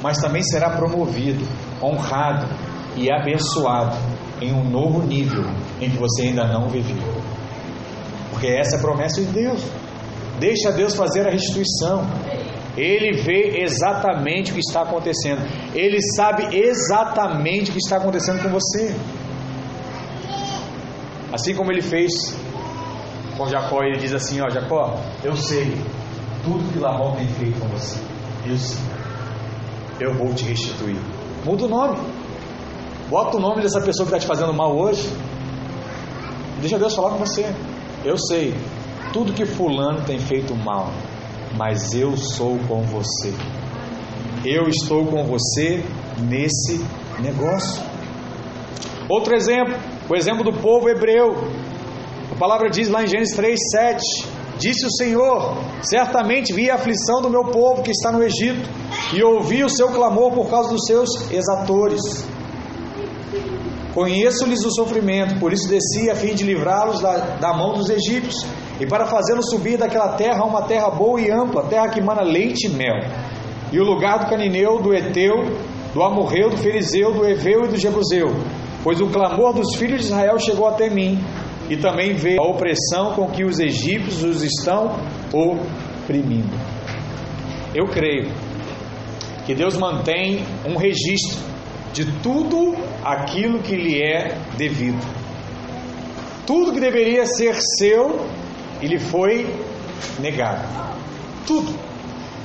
[0.01, 1.45] mas também será promovido,
[1.81, 2.47] honrado
[2.95, 5.43] e abençoado em um novo nível
[5.81, 6.97] em que você ainda não viveu.
[8.31, 9.61] Porque essa é a promessa de Deus.
[10.39, 12.05] Deixa Deus fazer a restituição.
[12.75, 15.41] Ele vê exatamente o que está acontecendo.
[15.73, 18.93] Ele sabe exatamente o que está acontecendo com você.
[21.31, 22.11] Assim como ele fez
[23.38, 25.77] com Jacó, ele diz assim: Ó, Jacó, eu sei
[26.43, 27.99] tudo que Labão tem feito com você.
[28.45, 28.55] Eu.
[29.97, 30.97] Eu vou te restituir.
[31.45, 31.97] Muda o nome.
[33.09, 35.07] Bota o nome dessa pessoa que está te fazendo mal hoje.
[36.59, 37.45] Deixa Deus falar com você.
[38.03, 38.55] Eu sei
[39.13, 40.89] tudo que Fulano tem feito mal,
[41.55, 43.31] mas eu sou com você.
[44.43, 45.85] Eu estou com você
[46.27, 46.83] nesse
[47.19, 47.83] negócio.
[49.07, 49.75] Outro exemplo,
[50.09, 51.35] o exemplo do povo hebreu.
[52.31, 54.01] A palavra diz lá em Gênesis 3, 7:
[54.57, 58.67] Disse o Senhor: Certamente vi a aflição do meu povo que está no Egito,
[59.13, 62.01] e ouvi o seu clamor por causa dos seus exatores.
[63.95, 68.45] Conheço-lhes o sofrimento, por isso desci a fim de livrá-los da, da mão dos egípcios
[68.77, 72.21] e para fazê-los subir daquela terra a uma terra boa e ampla, terra que mana
[72.21, 72.99] leite e mel.
[73.71, 75.45] E o lugar do Canineu, do Eteu,
[75.93, 78.35] do Amorreu, do Ferizeu, do Eveu e do Jebuseu.
[78.83, 81.17] Pois o clamor dos filhos de Israel chegou até mim,
[81.69, 84.99] e também veio a opressão com que os egípcios os estão
[85.31, 86.53] oprimindo.
[87.73, 88.29] Eu creio
[89.45, 91.54] que Deus mantém um registro
[91.95, 95.01] de tudo aquilo que lhe é devido.
[96.45, 98.27] Tudo que deveria ser seu,
[98.81, 99.47] ele foi
[100.19, 100.67] negado.
[101.47, 101.73] Tudo.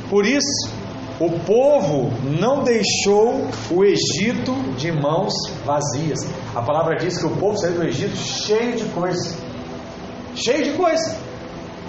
[0.09, 0.71] Por isso,
[1.19, 5.33] o povo não deixou o Egito de mãos
[5.67, 6.21] vazias.
[6.55, 9.37] A palavra diz que o povo saiu do Egito cheio de coisa.
[10.37, 11.19] Cheio de coisa.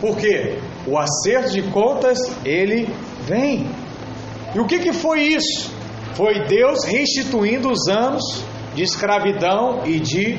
[0.01, 0.57] Por quê?
[0.87, 2.89] O acerto de contas, ele
[3.27, 3.69] vem.
[4.55, 5.80] E o que, que foi isso?
[6.13, 8.43] Foi Deus restituindo os anos
[8.75, 10.37] de escravidão e de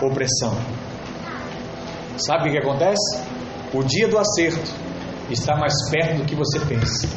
[0.00, 0.56] opressão.
[2.16, 3.22] Sabe o que acontece?
[3.72, 4.70] O dia do acerto
[5.30, 7.08] está mais perto do que você pensa.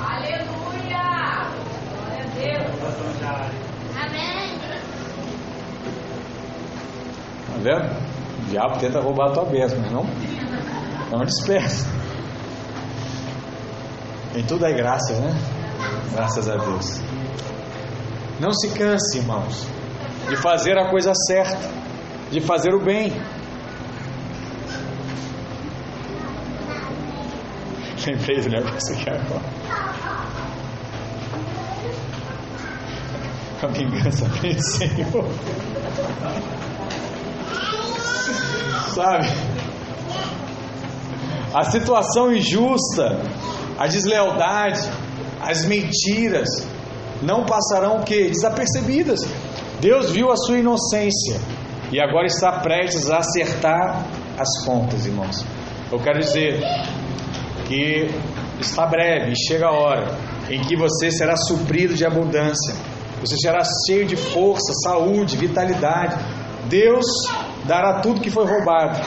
[0.00, 0.58] Aleluia!
[1.90, 2.78] Glória a Deus!
[3.96, 4.58] Amém!
[7.46, 8.08] Tá vendo?
[8.38, 10.04] O diabo tenta roubar a tua bênção, mas não,
[11.10, 11.86] não dispersa.
[14.34, 15.32] Em tudo é graça, né?
[16.12, 17.00] Graças a Deus.
[18.40, 19.66] Não se canse, irmãos,
[20.28, 21.70] de fazer a coisa certa,
[22.30, 23.10] de fazer o bem.
[28.06, 29.42] Lembrei do negócio aqui agora.
[33.60, 35.24] A vingança vem Senhor.
[38.94, 39.26] Sabe?
[41.54, 43.18] A situação injusta,
[43.78, 44.80] a deslealdade,
[45.40, 46.48] as mentiras
[47.22, 48.28] não passarão o que?
[48.28, 49.20] Desapercebidas.
[49.80, 51.40] Deus viu a sua inocência
[51.92, 54.04] e agora está prestes a acertar
[54.36, 55.44] as contas, irmãos.
[55.92, 56.60] Eu quero dizer
[57.66, 58.08] que
[58.60, 60.18] está breve, chega a hora
[60.50, 62.74] em que você será suprido de abundância.
[63.20, 66.16] Você será cheio de força, saúde, vitalidade.
[66.68, 67.06] Deus
[67.64, 68.98] dará tudo que foi roubado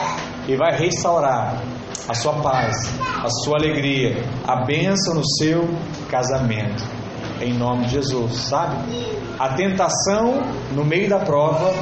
[0.48, 1.62] e vai restaurar
[2.08, 4.16] a sua paz, a sua alegria,
[4.46, 5.68] a bênção no seu
[6.10, 6.82] casamento.
[7.40, 8.76] Em nome de Jesus, sabe?
[9.38, 10.40] A tentação
[10.72, 11.72] no meio da prova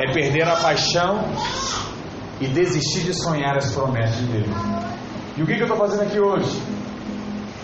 [0.00, 1.24] é perder a paixão
[2.40, 4.56] e desistir de sonhar as promessas de Deus.
[5.36, 6.60] E o que, que eu estou fazendo aqui hoje?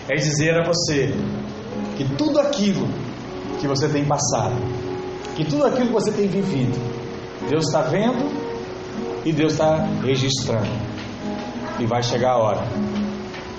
[0.09, 1.13] É dizer a você
[1.97, 2.87] que tudo aquilo
[3.59, 4.55] que você tem passado,
[5.35, 6.77] que tudo aquilo que você tem vivido,
[7.49, 8.29] Deus está vendo
[9.25, 10.90] e Deus está registrando.
[11.81, 12.61] E vai chegar a hora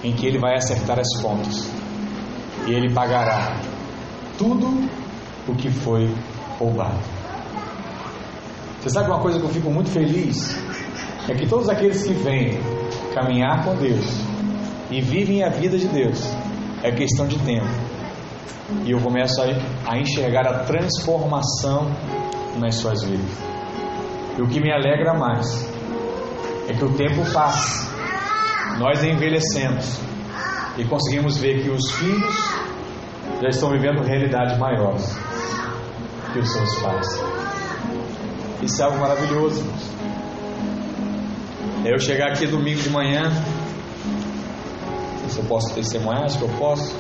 [0.05, 1.69] em que Ele vai acertar as contas
[2.69, 3.57] e Ele pagará
[4.39, 4.89] tudo
[5.49, 6.09] o que foi
[6.57, 7.01] roubado.
[8.81, 10.57] Você sabe uma coisa que eu fico muito feliz?
[11.29, 12.61] É que todos aqueles que vêm
[13.13, 14.07] caminhar com Deus
[14.89, 16.21] e vivem a vida de Deus
[16.83, 17.67] é questão de tempo.
[18.85, 19.41] E eu começo
[19.87, 21.91] a, enxergar a transformação
[22.59, 23.39] nas suas vidas.
[24.39, 25.69] E o que me alegra mais
[26.69, 27.92] é que o tempo passa,
[28.79, 30.01] nós envelhecemos
[30.77, 32.35] e conseguimos ver que os filhos
[33.41, 35.17] já estão vivendo realidades maiores
[36.33, 37.07] que os seus pais.
[38.63, 39.61] Isso é algo maravilhoso.
[39.61, 39.93] Irmãos.
[41.85, 43.29] Eu chegar aqui domingo de manhã,
[45.29, 46.95] se eu posso testemunhar, acho que eu posso.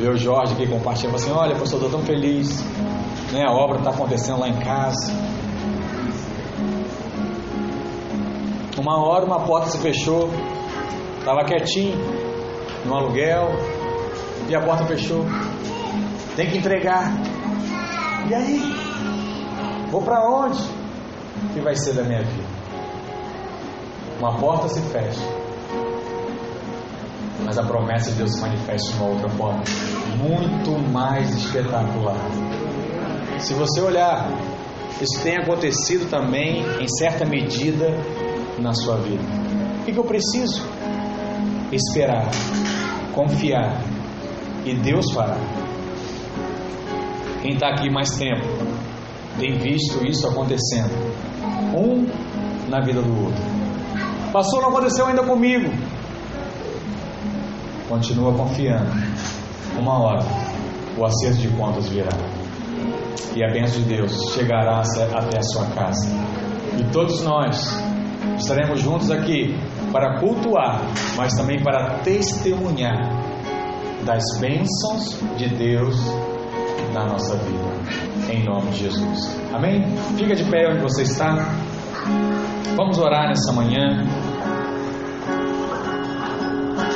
[0.00, 2.64] Ver o Jorge aqui compartilhando assim, olha, pastor, estou tão feliz.
[3.32, 3.44] Né?
[3.46, 5.12] A obra está acontecendo lá em casa.
[8.80, 10.30] Uma hora uma porta se fechou,
[11.18, 11.98] estava quietinho,
[12.86, 13.50] no aluguel,
[14.48, 15.26] e a porta fechou.
[16.34, 17.12] Tem que entregar.
[18.26, 18.58] E aí?
[19.90, 20.62] Vou para onde?
[20.62, 22.48] O que vai ser da minha vida?
[24.18, 25.20] Uma porta se fecha,
[27.44, 29.62] mas a promessa de Deus se manifesta de uma outra forma,
[30.16, 32.16] muito mais espetacular.
[33.40, 34.26] Se você olhar,
[35.02, 37.94] isso tem acontecido também, em certa medida,
[38.58, 39.22] na sua vida.
[39.80, 40.66] O que eu preciso?
[41.72, 42.28] Esperar,
[43.14, 43.80] confiar,
[44.64, 45.38] e Deus fará.
[47.42, 48.44] Quem está aqui mais tempo
[49.38, 50.90] tem visto isso acontecendo,
[51.74, 52.06] um
[52.68, 53.42] na vida do outro.
[54.32, 55.70] Pastor, não aconteceu ainda comigo.
[57.88, 58.90] Continua confiando.
[59.78, 60.24] Uma hora
[60.96, 62.10] o acerto de contas virá.
[63.34, 66.10] E a bênção de Deus chegará até a sua casa.
[66.78, 67.56] E todos nós
[68.40, 69.54] estaremos juntos aqui
[69.92, 70.80] para cultuar,
[71.16, 72.98] mas também para testemunhar
[74.04, 75.96] das bênçãos de Deus
[76.92, 77.70] na nossa vida.
[78.32, 79.36] Em nome de Jesus.
[79.52, 79.84] Amém?
[80.16, 81.34] Fica de pé onde você está.
[82.76, 84.04] Vamos orar nessa manhã.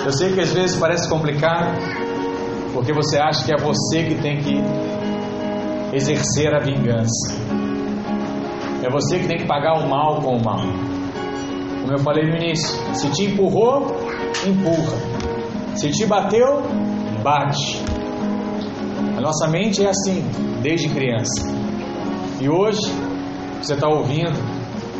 [0.04, 1.76] Eu sei que às vezes parece complicado,
[2.72, 4.60] porque você acha que é você que tem que
[5.92, 7.34] exercer a vingança.
[8.82, 10.93] É você que tem que pagar o mal com o mal.
[11.85, 13.94] Como eu falei no início, se te empurrou,
[14.47, 14.97] empurra.
[15.77, 16.62] Se te bateu,
[17.23, 17.85] bate.
[19.19, 20.24] A nossa mente é assim,
[20.62, 21.47] desde criança.
[22.40, 22.81] E hoje,
[23.61, 24.32] você está ouvindo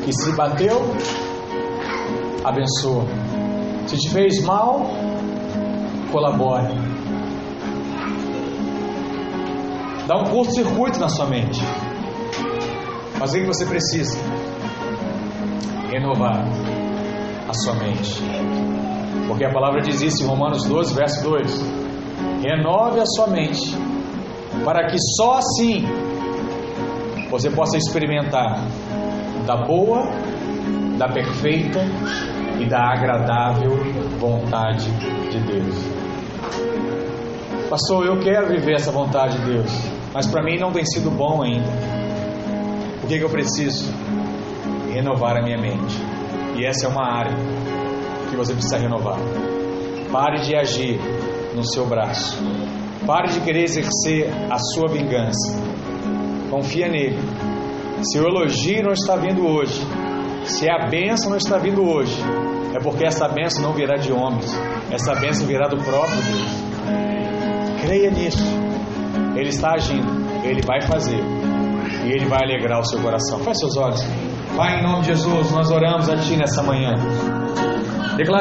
[0.05, 0.79] que se bateu,
[2.45, 3.07] abençoa.
[3.87, 4.87] Se te fez mal,
[6.13, 6.75] colabore.
[10.07, 11.63] Dá um curto-circuito na sua mente.
[13.19, 14.19] Mas o que você precisa?
[15.91, 16.74] Renovar
[17.55, 18.23] sua mente.
[19.27, 21.85] Porque a palavra diz isso em Romanos 12, verso 2:
[22.43, 23.75] Renove a sua mente,
[24.65, 25.85] para que só assim
[27.31, 28.61] você possa experimentar
[29.47, 30.03] da boa,
[30.99, 31.81] da perfeita
[32.61, 33.73] e da agradável
[34.19, 34.91] vontade
[35.31, 36.05] de Deus.
[37.69, 39.71] Pastor, eu quero viver essa vontade de Deus,
[40.13, 41.69] mas para mim não tem sido bom ainda.
[43.03, 43.93] O que, que eu preciso?
[44.93, 46.14] Renovar a minha mente.
[46.57, 47.37] E essa é uma área
[48.31, 49.19] que você precisa renovar.
[50.13, 51.01] Pare de agir
[51.55, 52.39] no seu braço.
[53.07, 55.57] Pare de querer exercer a sua vingança.
[56.51, 57.19] Confia nele.
[58.03, 59.81] Se o elogio não está vindo hoje,
[60.45, 62.21] se a bênção não está vindo hoje,
[62.75, 64.53] é porque essa bênção não virá de homens,
[64.91, 67.81] essa bênção virá do próprio Deus.
[67.83, 68.45] Creia nisso.
[69.37, 70.07] Ele está agindo,
[70.45, 71.21] ele vai fazer
[72.05, 73.39] e ele vai alegrar o seu coração.
[73.41, 74.01] Feche seus olhos.
[74.57, 76.93] Pai, em nome de Jesus, nós oramos a Ti nessa manhã.
[78.17, 78.33] Declara